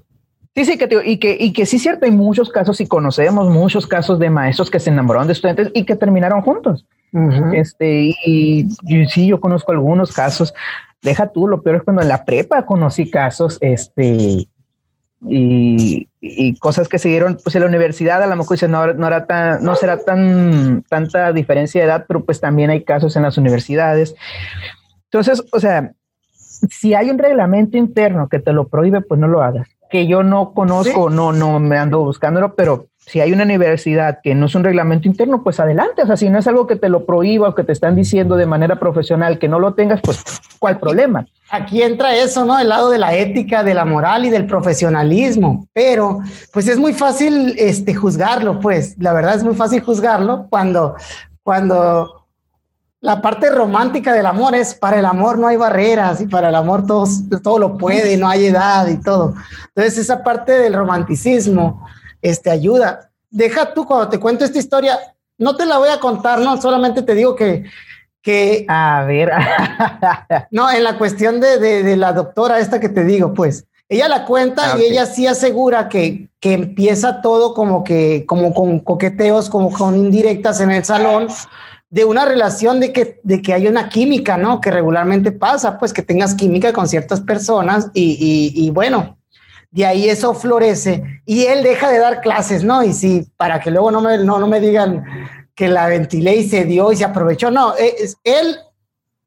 [0.57, 3.87] Sí, sí, que y que, y que sí, cierto, hay muchos casos y conocemos muchos
[3.87, 6.87] casos de maestros que se enamoraron de estudiantes y que terminaron juntos.
[7.53, 8.69] Este, y,
[9.09, 10.55] sí, yo conozco algunos casos.
[11.03, 14.49] Deja tú, lo peor es cuando en la prepa conocí casos, este,
[15.27, 19.07] y, y cosas que se dieron, pues en la universidad a lo mejor no, no
[19.07, 23.23] era tan, no será tan tanta diferencia de edad, pero pues también hay casos en
[23.23, 24.15] las universidades.
[25.05, 25.93] Entonces, o sea,
[26.71, 29.69] si hay un reglamento interno que te lo prohíbe, pues no lo hagas.
[29.91, 34.35] Que yo no conozco, no, no me ando buscándolo, pero si hay una universidad que
[34.35, 36.03] no es un reglamento interno, pues adelante.
[36.03, 38.37] O sea, si no es algo que te lo prohíba o que te están diciendo
[38.37, 40.23] de manera profesional que no lo tengas, pues
[40.61, 41.27] ¿cuál problema?
[41.51, 42.59] Aquí entra eso, ¿no?
[42.59, 45.67] El lado de la ética, de la moral y del profesionalismo.
[45.73, 46.21] Pero,
[46.53, 48.97] pues es muy fácil este, juzgarlo, pues.
[48.99, 50.95] La verdad es muy fácil juzgarlo cuando,
[51.43, 52.20] cuando
[53.01, 56.55] la parte romántica del amor es para el amor no hay barreras y para el
[56.55, 57.07] amor todo,
[57.43, 59.35] todo lo puede, no hay edad y todo.
[59.69, 61.87] Entonces, esa parte del romanticismo
[62.21, 63.11] este, ayuda.
[63.31, 64.99] Deja tú cuando te cuento esta historia,
[65.39, 67.65] no te la voy a contar, no, solamente te digo que,
[68.21, 68.67] que...
[68.69, 69.33] A ver.
[70.51, 74.27] no, en la cuestión de, de, la doctora esta que te digo, pues, ella la
[74.27, 79.49] cuenta ah, y ella sí asegura que, que empieza todo como que, como con coqueteos,
[79.49, 81.29] como con indirectas en el salón,
[81.91, 84.61] de una relación de que, de que hay una química, ¿no?
[84.61, 89.19] Que regularmente pasa, pues que tengas química con ciertas personas y, y, y bueno,
[89.73, 92.83] de ahí eso florece y él deja de dar clases, ¿no?
[92.83, 95.05] Y sí, para que luego no me, no, no me digan
[95.55, 97.51] que la ventilé y se dio y se aprovechó.
[97.51, 98.57] No, e, es, él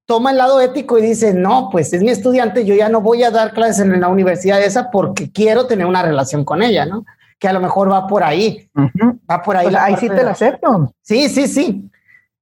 [0.05, 3.23] toma el lado ético y dice, no, pues es mi estudiante, yo ya no voy
[3.23, 7.05] a dar clases en la universidad esa porque quiero tener una relación con ella, ¿no?
[7.39, 8.69] Que a lo mejor va por ahí,
[9.29, 9.65] va por ahí.
[9.67, 10.93] Pues ahí sí te la acepto.
[11.01, 11.89] Sí, sí, sí.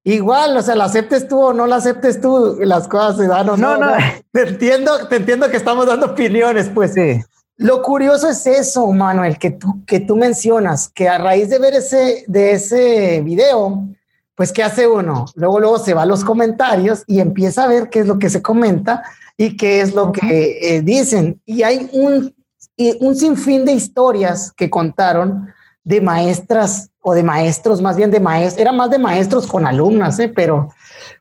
[0.03, 3.49] Igual, o sea, la aceptes tú o no la aceptes tú, las cosas se dan
[3.49, 3.77] o no.
[3.77, 3.97] No, no.
[4.31, 6.93] Te entiendo, te entiendo que estamos dando opiniones, pues.
[6.93, 7.21] Sí.
[7.57, 11.75] Lo curioso es eso, Manuel, que tú, que tú mencionas, que a raíz de ver
[11.75, 13.87] ese, de ese video,
[14.33, 15.25] pues ¿qué hace uno?
[15.35, 18.29] Luego, luego se va a los comentarios y empieza a ver qué es lo que
[18.29, 19.03] se comenta
[19.37, 21.39] y qué es lo que eh, dicen.
[21.45, 22.33] Y hay un,
[23.01, 25.47] un sinfín de historias que contaron
[25.83, 30.19] de maestras o de maestros, más bien de maestros, era más de maestros con alumnas,
[30.19, 30.31] ¿eh?
[30.33, 30.69] pero,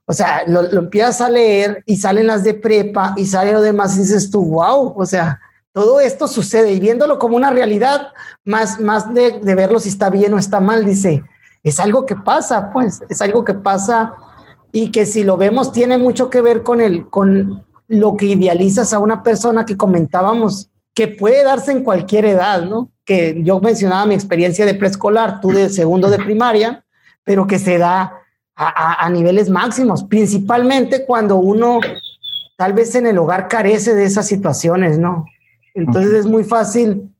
[0.05, 3.97] o sea, lo, empiezas a leer y salen las de prepa y sale lo demás
[3.97, 5.41] y dices tú, wow, o sea,
[5.73, 8.09] todo esto sucede y viéndolo como una realidad,
[8.45, 11.25] más, más de, verlo si está bien o está mal, dice,
[11.63, 14.15] es algo que pasa, pues, es algo que pasa
[14.73, 18.93] y que si lo vemos tiene mucho que ver con, el, con lo que idealizas
[18.93, 22.91] a una persona que comentábamos, que puede darse en cualquier edad, ¿no?
[23.05, 26.85] Que yo mencionaba mi experiencia de preescolar, tú de segundo de primaria,
[27.25, 28.15] pero que se da
[28.57, 31.81] a, a niveles máximos, principalmente cuando uno
[32.57, 35.25] tal vez en el hogar carece de esas situaciones, ¿no?
[35.75, 37.11] Entonces es muy fácil,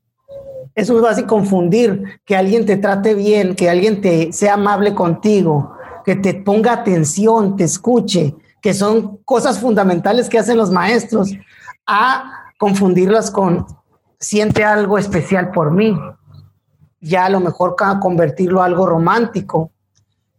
[0.75, 5.73] es muy fácil confundir que alguien te trate bien, que alguien te sea amable contigo,
[6.05, 11.31] que te ponga atención, te escuche, que son cosas fundamentales que hacen los maestros,
[11.87, 13.65] a confundirlas con
[14.19, 15.99] siente algo especial por mí.
[16.99, 19.71] Ya a lo mejor convertirlo a algo romántico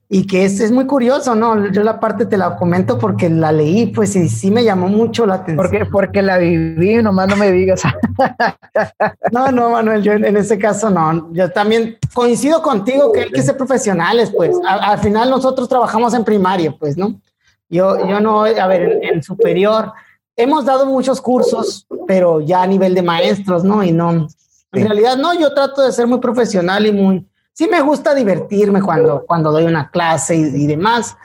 [0.09, 1.73] y que es, es muy curioso, ¿no?
[1.73, 5.27] Yo la parte te la comento porque la leí, pues sí, sí me llamó mucho
[5.27, 5.57] la atención.
[5.57, 7.83] Porque, porque la viví, nomás no me digas.
[9.33, 11.33] no, no, Manuel, yo en, ese caso no.
[11.33, 14.57] Yo también coincido contigo que hay que ser profesionales, pues.
[14.64, 17.20] al final nosotros trabajamos en primaria, pues, ¿no?
[17.68, 19.93] Yo, yo no, a ver, en, superior,
[20.37, 23.83] hemos dado muchos cursos, pero ya a nivel de maestros, ¿no?
[23.83, 24.11] Y no,
[24.72, 28.80] en realidad no, yo trato de ser muy profesional y muy sí me gusta divertirme
[28.83, 31.16] cuando, cuando doy una clase y, demás,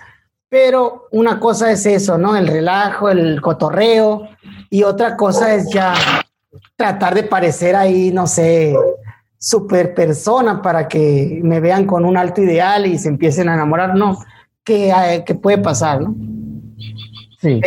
[0.49, 2.35] pero una cosa es eso, ¿no?
[2.35, 4.27] El relajo, el cotorreo,
[4.69, 5.93] y otra cosa es ya
[6.75, 8.75] tratar de parecer ahí, no sé,
[9.37, 13.95] super persona para que me vean con un alto ideal y se empiecen a enamorar,
[13.95, 14.17] no,
[14.63, 16.15] que, eh, que puede pasar, ¿no?
[17.39, 17.61] Sí.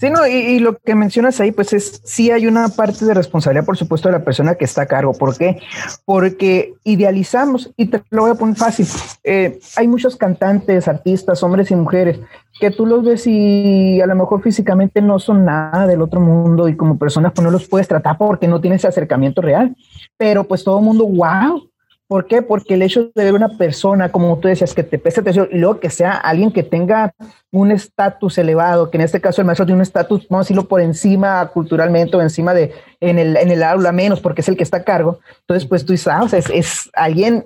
[0.00, 3.66] Sí, no, y, lo que mencionas ahí, pues es, sí hay una parte de responsabilidad,
[3.66, 5.12] por supuesto, de la persona que está a cargo.
[5.12, 5.60] ¿Por qué?
[6.06, 8.86] Porque idealizamos, y te lo voy a poner fácil,
[9.24, 12.18] eh, hay muchos cantantes, artistas, hombres y mujeres,
[12.58, 16.66] que tú los ves y a lo mejor físicamente no son nada del otro mundo
[16.66, 19.76] y como personas pues no los puedes tratar porque no tienes acercamiento real,
[20.16, 21.69] pero pues todo el mundo, wow,
[22.10, 22.42] ¿Por qué?
[22.42, 25.58] Porque el hecho de ver una persona, como tú decías, que te pese atención y
[25.58, 27.14] luego que sea alguien que tenga
[27.52, 30.66] un estatus elevado, que en este caso el maestro tiene un estatus, vamos a decirlo,
[30.66, 34.56] por encima culturalmente o encima de, en el, en el aula menos, porque es el
[34.56, 35.20] que está a cargo.
[35.42, 37.44] Entonces, pues tú dices, ah, o sea, es, es alguien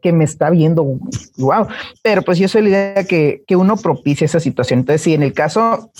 [0.00, 0.84] que me está viendo,
[1.38, 1.66] wow.
[2.00, 4.78] Pero pues yo soy la idea que, que uno propicia esa situación.
[4.78, 5.90] Entonces, si en el caso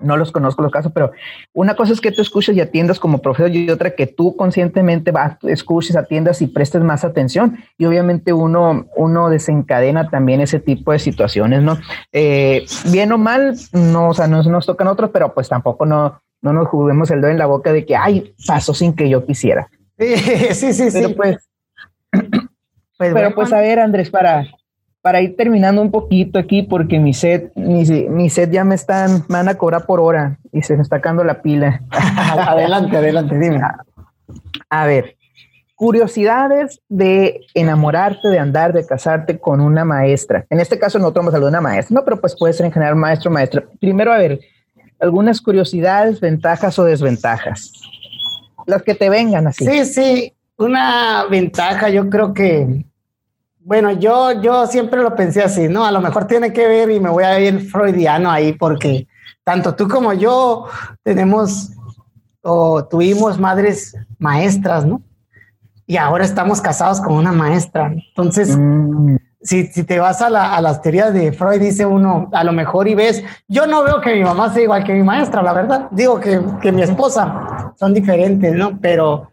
[0.00, 1.10] no los conozco los casos, pero
[1.52, 5.10] una cosa es que tú escuches y atiendas como profesor y otra que tú conscientemente
[5.10, 7.58] vas, escuches, atiendas y prestes más atención.
[7.76, 11.78] Y obviamente uno, uno desencadena también ese tipo de situaciones, ¿no?
[12.12, 16.20] Eh, bien o mal, no, o sea, no nos tocan otros, pero pues tampoco no,
[16.42, 19.24] no nos juguemos el dedo en la boca de que, ay, pasó sin que yo
[19.24, 19.68] quisiera.
[19.98, 21.08] Sí, sí, sí.
[21.14, 21.48] pues,
[22.10, 24.46] pues pero pues a ver, Andrés, para,
[25.08, 29.24] para ir terminando un poquito aquí, porque mi set, mi, mi set ya me están,
[29.26, 31.80] me van a cobrar por hora y se me está cagando la pila.
[31.90, 33.58] adelante, adelante, dime.
[34.68, 35.16] A ver,
[35.76, 40.44] curiosidades de enamorarte, de andar, de casarte con una maestra.
[40.50, 42.66] En este caso nosotros vamos a hablar de una maestra, no, pero pues puede ser
[42.66, 43.64] en general maestro, maestra.
[43.80, 44.40] Primero, a ver,
[45.00, 47.72] algunas curiosidades, ventajas o desventajas.
[48.66, 49.64] Las que te vengan así.
[49.64, 52.84] Sí, sí, una ventaja yo creo que
[53.68, 55.84] bueno, yo, yo siempre lo pensé así, ¿no?
[55.84, 59.06] A lo mejor tiene que ver y me voy a ir freudiano ahí porque
[59.44, 60.64] tanto tú como yo
[61.02, 61.72] tenemos
[62.40, 65.02] o tuvimos madres maestras, ¿no?
[65.86, 67.92] Y ahora estamos casados con una maestra.
[67.92, 69.16] Entonces, mm.
[69.42, 72.52] si, si te vas a, la, a, las teorías de Freud, dice uno, a lo
[72.52, 75.52] mejor y ves, yo no veo que mi mamá sea igual que mi maestra, la
[75.52, 75.88] verdad.
[75.90, 78.78] Digo que, que mi esposa son diferentes, ¿no?
[78.80, 79.30] Pero,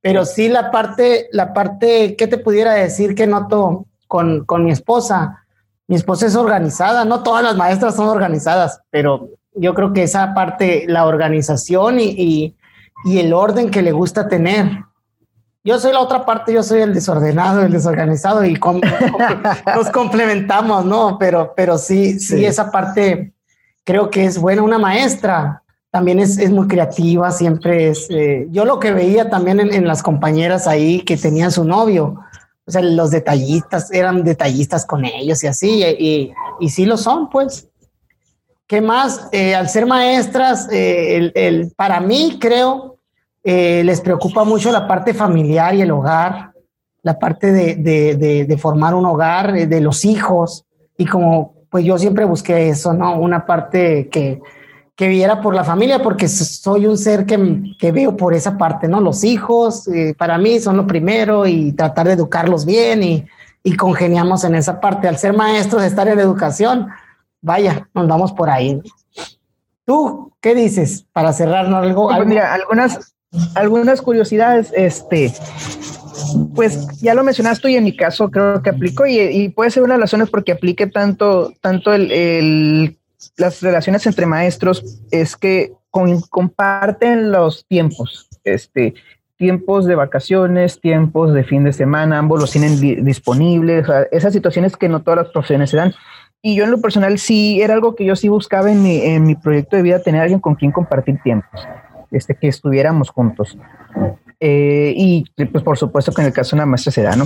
[0.00, 4.70] pero sí la parte, la parte, ¿qué te pudiera decir que noto con, con mi
[4.70, 5.44] esposa?
[5.86, 10.34] Mi esposa es organizada, no todas las maestras son organizadas, pero yo creo que esa
[10.34, 12.56] parte, la organización y, y,
[13.04, 14.84] y el orden que le gusta tener,
[15.62, 18.54] yo soy la otra parte, yo soy el desordenado, el desorganizado y
[19.74, 21.18] nos complementamos, ¿no?
[21.18, 23.34] Pero, pero sí, sí, esa parte
[23.84, 24.62] creo que es buena.
[24.62, 28.08] Una maestra también es, es muy creativa, siempre es.
[28.10, 32.20] Eh, yo lo que veía también en, en, las compañeras ahí que tenían su novio,
[32.64, 36.96] o sea, los detallistas eran detallistas con ellos y así, y, y, y sí lo
[36.96, 37.66] son, pues.
[38.66, 39.28] ¿Qué más?
[39.32, 42.98] Eh, al ser maestras, eh, el, el, para mí creo
[43.42, 46.52] eh, les preocupa mucho la parte familiar y el hogar,
[47.02, 50.66] la parte de, de, de, de, formar un hogar, eh, de los hijos.
[50.98, 53.18] Y como pues yo siempre busqué eso, ¿no?
[53.18, 54.40] Una parte que,
[55.00, 58.86] que viera por la familia, porque soy un ser que, que veo por esa parte,
[58.86, 59.00] ¿no?
[59.00, 63.24] Los hijos, eh, para mí son lo primero y tratar de educarlos bien y,
[63.62, 65.08] y congeniamos en esa parte.
[65.08, 66.88] Al ser maestros, estar en educación,
[67.40, 68.78] vaya, nos vamos por ahí.
[69.86, 72.08] ¿Tú qué dices para cerrar algo?
[72.14, 73.14] Pues mira, algunas,
[73.54, 75.32] algunas curiosidades, este,
[76.54, 79.82] pues ya lo mencionaste y en mi caso creo que aplico y, y puede ser
[79.82, 82.99] una de las razones porque aplique tanto, tanto el, el,
[83.36, 88.94] las relaciones entre maestros es que comparten los tiempos, este,
[89.36, 94.76] tiempos de vacaciones, tiempos de fin de semana, ambos los tienen di disponibles, esas situaciones
[94.76, 95.94] que no todas las profesiones se dan.
[96.42, 99.76] Y yo en lo personal sí, era algo que yo sí buscaba en mi, proyecto
[99.76, 101.66] de vida, tener alguien con quien compartir tiempos
[102.10, 103.58] este, que estuviéramos juntos.
[104.38, 107.24] Eh, y pues por supuesto que en el caso de una maestra se da, ¿no?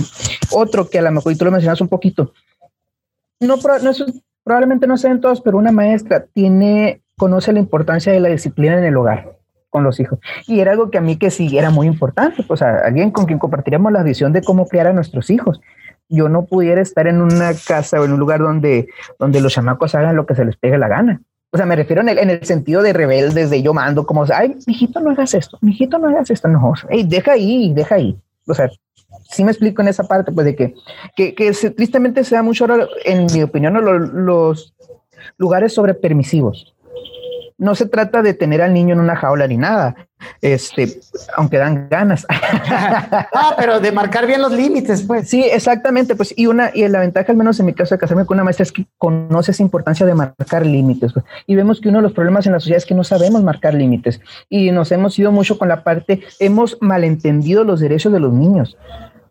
[0.51, 2.33] Otro que a lo mejor y tú lo mencionas un poquito,
[3.39, 3.93] no, no
[4.45, 8.85] probablemente no sean todos, pero una maestra tiene, conoce la importancia de la disciplina en
[8.85, 9.37] el hogar
[9.71, 10.19] con los hijos.
[10.47, 13.25] Y era algo que a mí que sí era muy importante, pues a alguien con
[13.25, 15.59] quien compartiríamos la visión de cómo criar a nuestros hijos.
[16.07, 18.87] Yo no pudiera estar en una casa o en un lugar donde,
[19.19, 21.21] donde los chamacos hagan lo que se les pegue la gana.
[21.51, 24.25] O sea, me refiero en el, en el sentido de rebeldes, de yo mando, como,
[24.31, 28.19] ay, mijito, no hagas esto, mijito, no hagas esto, no, hey, deja ahí, deja ahí.
[28.45, 28.69] O sea,
[29.23, 30.75] sí me explico en esa parte, pues de que,
[31.15, 32.67] que, que se, tristemente se da mucho,
[33.05, 34.75] en mi opinión, los, los
[35.37, 36.74] lugares sobre permisivos
[37.57, 39.95] no se trata de tener al niño en una jaula ni nada,
[40.41, 40.89] este,
[41.37, 42.25] aunque dan ganas.
[42.29, 45.29] ah, pero de marcar bien los límites, pues.
[45.29, 48.25] Sí, exactamente, pues, y una, y la ventaja, al menos en mi caso de casarme
[48.25, 51.25] con una maestra, es que conoce esa importancia de marcar límites, pues.
[51.47, 53.73] y vemos que uno de los problemas en la sociedad es que no sabemos marcar
[53.73, 58.33] límites, y nos hemos ido mucho con la parte, hemos malentendido los derechos de los
[58.33, 58.77] niños.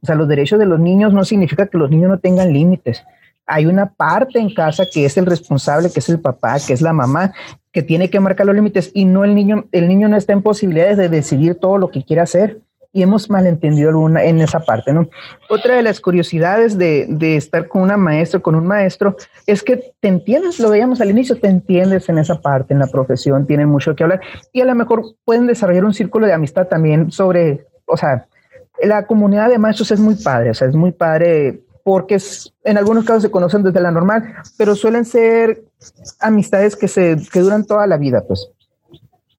[0.02, 3.02] O sea, los derechos de los niños no significa que los niños no tengan límites
[3.46, 6.80] hay una parte en casa que es el responsable, que es el papá, que es
[6.80, 7.32] la mamá,
[7.72, 10.42] que tiene que marcar los límites y no el niño, el niño no está en
[10.42, 12.60] posibilidades de decidir todo lo que quiere hacer.
[12.96, 15.08] Y hemos malentendido alguna en esa parte, ¿no?
[15.50, 19.16] Otra de las curiosidades de, de estar con una maestra, con un maestro,
[19.48, 22.86] es que te entiendes, lo veíamos al inicio, te entiendes en esa parte, en la
[22.86, 24.20] profesión, tienen mucho que hablar
[24.52, 28.28] y a lo mejor pueden desarrollar un círculo de amistad también sobre, o sea,
[28.80, 32.18] la comunidad de maestros es muy padre, o sea, es muy padre porque
[32.64, 35.62] en algunos casos se conocen desde la normal, pero suelen ser
[36.18, 38.50] amistades que, se, que duran toda la vida, pues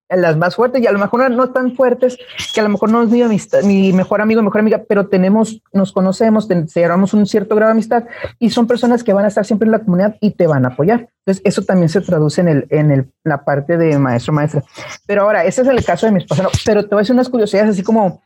[0.09, 2.17] las más fuertes y a lo mejor no tan fuertes
[2.53, 5.61] que a lo mejor no es mi, amistad, mi mejor amigo, mejor amiga, pero tenemos,
[5.73, 8.03] nos conocemos, llevamos un cierto grado de amistad
[8.39, 10.69] y son personas que van a estar siempre en la comunidad y te van a
[10.69, 11.09] apoyar.
[11.25, 14.63] Entonces, eso también se traduce en, el, en el, la parte de maestro, maestra.
[15.07, 17.15] Pero ahora, ese es el caso de mi esposa, no, pero te voy a decir
[17.15, 18.21] unas curiosidades así como,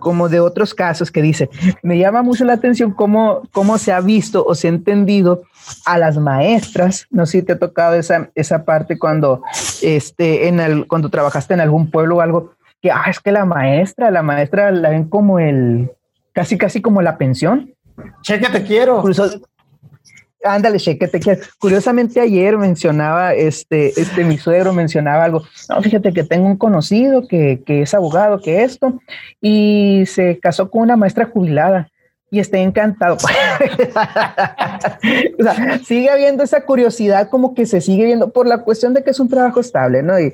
[0.00, 1.48] como de otros casos que dice,
[1.82, 5.44] me llama mucho la atención cómo, cómo se ha visto o se ha entendido
[5.86, 9.42] a las maestras, no sé si te ha tocado esa, esa parte cuando,
[9.80, 13.46] este, en el, cuando trabajaste en algún pueblo o algo, que ah, es que la
[13.46, 15.90] maestra, la maestra la ven como el,
[16.34, 17.72] casi, casi como la pensión.
[18.22, 19.00] Cheque, te quiero.
[19.00, 19.40] Curioso,
[20.44, 21.40] ándale, cheque, te quiero.
[21.58, 27.26] Curiosamente ayer mencionaba, este, este, mi suegro mencionaba algo, no, fíjate que tengo un conocido
[27.26, 29.00] que, que es abogado, que esto,
[29.40, 31.88] y se casó con una maestra jubilada
[32.32, 33.16] y esté encantado.
[35.38, 39.04] o sea, sigue habiendo esa curiosidad como que se sigue viendo por la cuestión de
[39.04, 40.18] que es un trabajo estable, ¿no?
[40.18, 40.32] Y,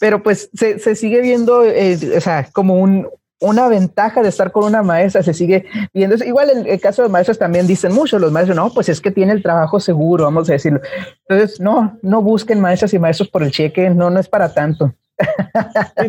[0.00, 3.06] pero pues se, se sigue viendo, eh, o sea, como un,
[3.40, 6.16] una ventaja de estar con una maestra, se sigue viendo.
[6.24, 9.10] Igual en el caso de maestros también dicen mucho, los maestros, no, pues es que
[9.10, 10.80] tiene el trabajo seguro, vamos a decirlo.
[11.28, 14.94] Entonces, no, no busquen maestras y maestros por el cheque, no, no es para tanto.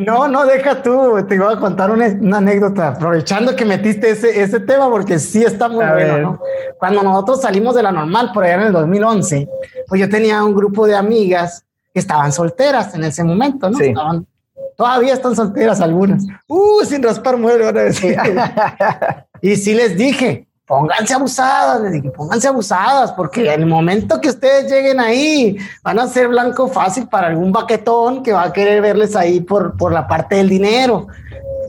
[0.05, 2.05] no, no, deja tú, te voy a contar una,
[2.37, 6.41] anécdota, aprovechando que metiste ese, ese tema, porque sí está muy bueno, ¿no?
[6.77, 9.47] Cuando nosotros salimos de la normal por allá en el 2011,
[9.87, 13.79] pues yo tenía un grupo de amigas que estaban solteras en ese momento, ¿no?
[13.79, 14.27] Estaban,
[14.77, 16.23] todavía están solteras algunas.
[16.47, 18.15] Uh, sin raspar muere, van a decir.
[19.41, 24.29] y sí les dije, pónganse abusadas, les dije, pónganse abusadas, porque en el momento que
[24.29, 28.81] ustedes lleguen ahí, van a ser blanco fácil para algún baquetón que va a querer
[28.81, 31.07] verles ahí por, por la parte del dinero.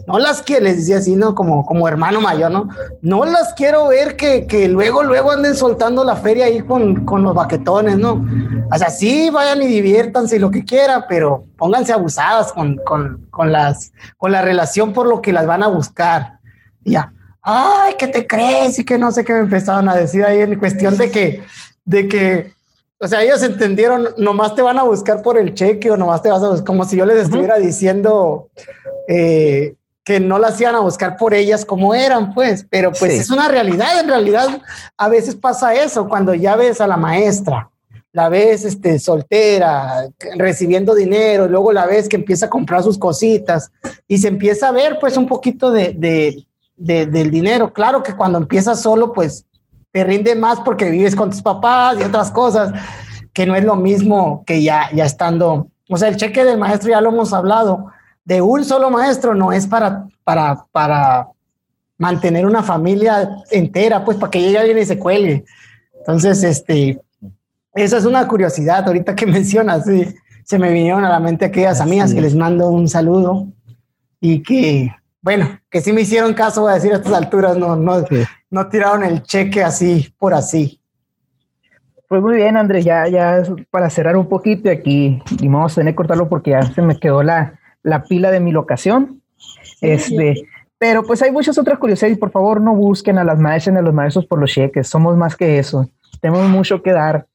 [0.09, 1.37] No las quiero, les decía así, ¿no?
[1.37, 2.69] Como, como hermano mayor, ¿no?
[3.01, 7.23] No las quiero ver que, que luego, luego anden soltando la feria ahí con, con
[7.23, 8.25] los baquetones, ¿no?
[8.73, 13.53] O sea, sí, vayan y diviértanse lo que quieran, pero pónganse abusadas con, con, con,
[13.53, 16.41] las, con la relación por lo que las van a buscar.
[16.85, 17.13] Ya
[17.51, 18.79] ay, ¿qué te crees?
[18.79, 21.43] Y que no sé qué me empezaron a decir ahí en cuestión de que,
[21.85, 22.53] de que,
[23.01, 26.31] o sea, ellos entendieron, nomás te van a buscar por el cheque o nomás te
[26.31, 28.51] vas a buscar, como si yo les estuviera diciendo
[29.09, 29.77] eh,
[30.09, 33.47] que no las iban a buscar por ellas como eran, pues, pero pues es una
[33.47, 34.63] realidad, en realidad
[34.97, 37.69] a veces pasa eso, cuando ya ves a la maestra,
[38.15, 42.97] la ves este, soltera, recibiendo dinero, y luego la ves que empieza a comprar sus
[42.97, 43.71] cositas
[44.07, 45.93] y se empieza a ver pues un poquito de,
[46.75, 47.75] del dinero.
[47.75, 49.45] Claro que cuando empiezas solo, pues
[49.93, 52.73] te rinde más porque vives con tus papás y otras cosas,
[53.35, 55.69] que no es lo mismo que ya, ya estando.
[55.87, 57.93] O sea, el cheque del maestro ya lo hemos hablado.
[58.29, 61.29] De un solo maestro no es para, para, para
[61.97, 65.47] mantener una familia entera, pues para que llegue alguien y se cuelgue.
[65.99, 67.01] Entonces, este,
[67.73, 69.87] esa es una curiosidad ahorita que mencionas.
[70.45, 73.49] se me vinieron a la mente aquellas amigas que les mando un saludo
[74.21, 77.77] y que bueno, que sí me hicieron caso, voy a decir a estas alturas, no,
[77.77, 78.05] no,
[78.51, 80.81] no tiraron el cheque así por así.
[82.09, 85.93] Pues muy bien, Andrés, ya, ya para cerrar un poquito aquí, y vamos a tener
[85.93, 87.58] que cortarlo porque ya se me quedó la,
[87.89, 89.23] la pila de mi locación.
[89.81, 90.47] Este,
[90.79, 93.81] pero pues hay muchas otras curiosidades y por favor no busquen a las maestras ni
[93.81, 95.89] a los maestros por los cheques, somos más que eso,
[96.21, 97.27] tenemos mucho que dar.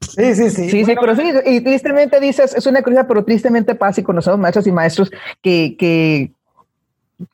[0.00, 0.70] Sí, sí, sí.
[0.70, 4.38] Sí, sí, pero sí, y tristemente dices, es una curiosidad, pero tristemente pasa y conocemos
[4.38, 5.10] maestros y maestros
[5.42, 6.32] que, que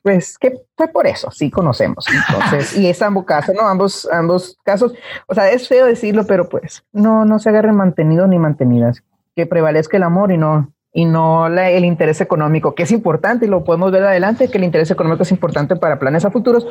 [0.01, 2.05] pues que fue por eso, sí conocemos.
[2.29, 3.61] Entonces, y es ambos casos, ¿no?
[3.61, 4.93] Ambos, ambos casos,
[5.27, 9.01] o sea, es feo decirlo, pero pues no, no se agarren mantenidos ni mantenidas,
[9.35, 13.49] que prevalezca el amor y no, y no el interés económico, que es importante y
[13.49, 16.65] lo podemos ver adelante, que el interés económico es importante para planes a futuros,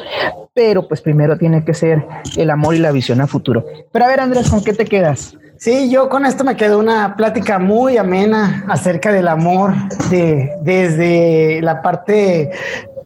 [0.52, 2.04] pero pues primero tiene que ser
[2.36, 3.64] el amor y la visión a futuro.
[3.92, 5.36] Pero a ver, Andrés, ¿con qué te quedas?
[5.58, 9.74] Sí, yo con esto me quedo una plática muy amena acerca del amor,
[10.10, 12.50] de, desde la parte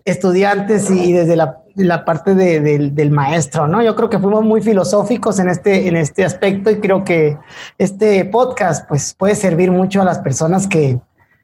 [0.06, 3.82] estudiantes y desde la, la parte de, del maestro, ¿no?
[3.82, 7.36] Yo creo que fuimos muy filosóficos en este, en este aspecto y creo que
[7.76, 10.98] este podcast pues puede servir mucho a las personas que,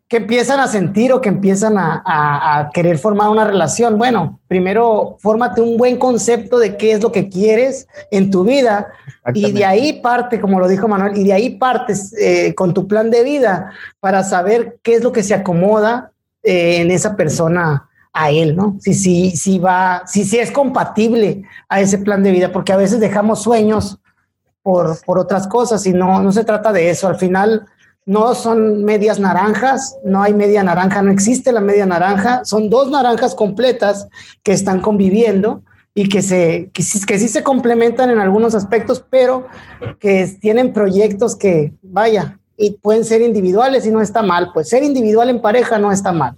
[0.09, 3.99] que empiezan a sentir o que empiezan a, a, querer formar una relación.
[3.99, 8.89] Bueno, primero fórmate un buen concepto de qué es lo que quieres en tu vida
[9.35, 12.87] y de ahí parte, como lo dijo Manuel, y de ahí partes eh, con tu
[12.87, 16.13] plan de vida para saber qué es lo que se acomoda
[16.45, 18.77] eh, en esa persona a él, ¿no?
[18.81, 22.77] Si, si, si va, si, si es compatible a ese plan de vida, porque a
[22.77, 23.99] veces dejamos sueños
[24.63, 27.09] por, por otras cosas y no, no se trata de eso.
[27.09, 27.67] Al final
[28.07, 32.89] no son medias naranjas, no hay media naranja, no existe la media naranja, son dos
[32.89, 34.09] naranjas completas
[34.45, 39.05] que están conviviendo y que, se, que, sí, que sí se complementan en algunos aspectos,
[39.11, 39.49] pero
[39.99, 44.85] que tienen proyectos que, vaya, y pueden ser individuales y no está mal, pues ser
[44.85, 46.37] individual en pareja no está mal.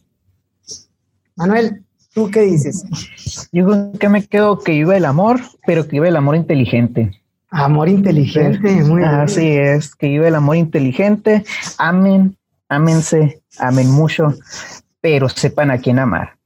[1.36, 2.84] Manuel, ¿tú qué dices?
[3.52, 7.20] Yo que me quedo que vive el amor, pero que vive el amor inteligente.
[7.50, 11.44] Amor inteligente, muy Así es, que vive el amor inteligente.
[11.78, 12.36] Amen,
[12.68, 14.34] ámense, amen mucho,
[15.00, 16.36] pero sepan a quién amar.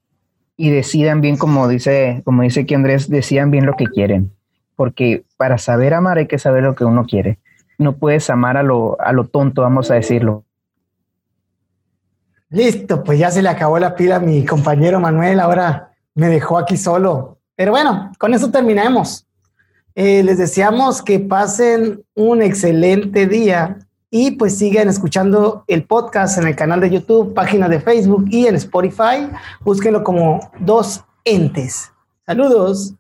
[0.57, 4.33] Y decidan bien, como dice, como dice aquí Andrés, decidan bien lo que quieren.
[4.77, 7.39] Porque para saber amar hay que saber lo que uno quiere.
[7.79, 10.45] No puedes amar a lo, a lo tonto, vamos a decirlo.
[12.49, 16.59] Listo, pues ya se le acabó la pila a mi compañero Manuel, ahora me dejó
[16.59, 17.39] aquí solo.
[17.57, 19.27] Pero bueno, con eso terminamos.
[19.95, 23.79] Eh, les deseamos que pasen un excelente día
[24.11, 28.47] y pues sigan escuchando el podcast en el canal de YouTube, página de Facebook y
[28.47, 29.29] en Spotify.
[29.61, 31.91] Búsquenlo como dos entes.
[32.27, 32.95] Saludos.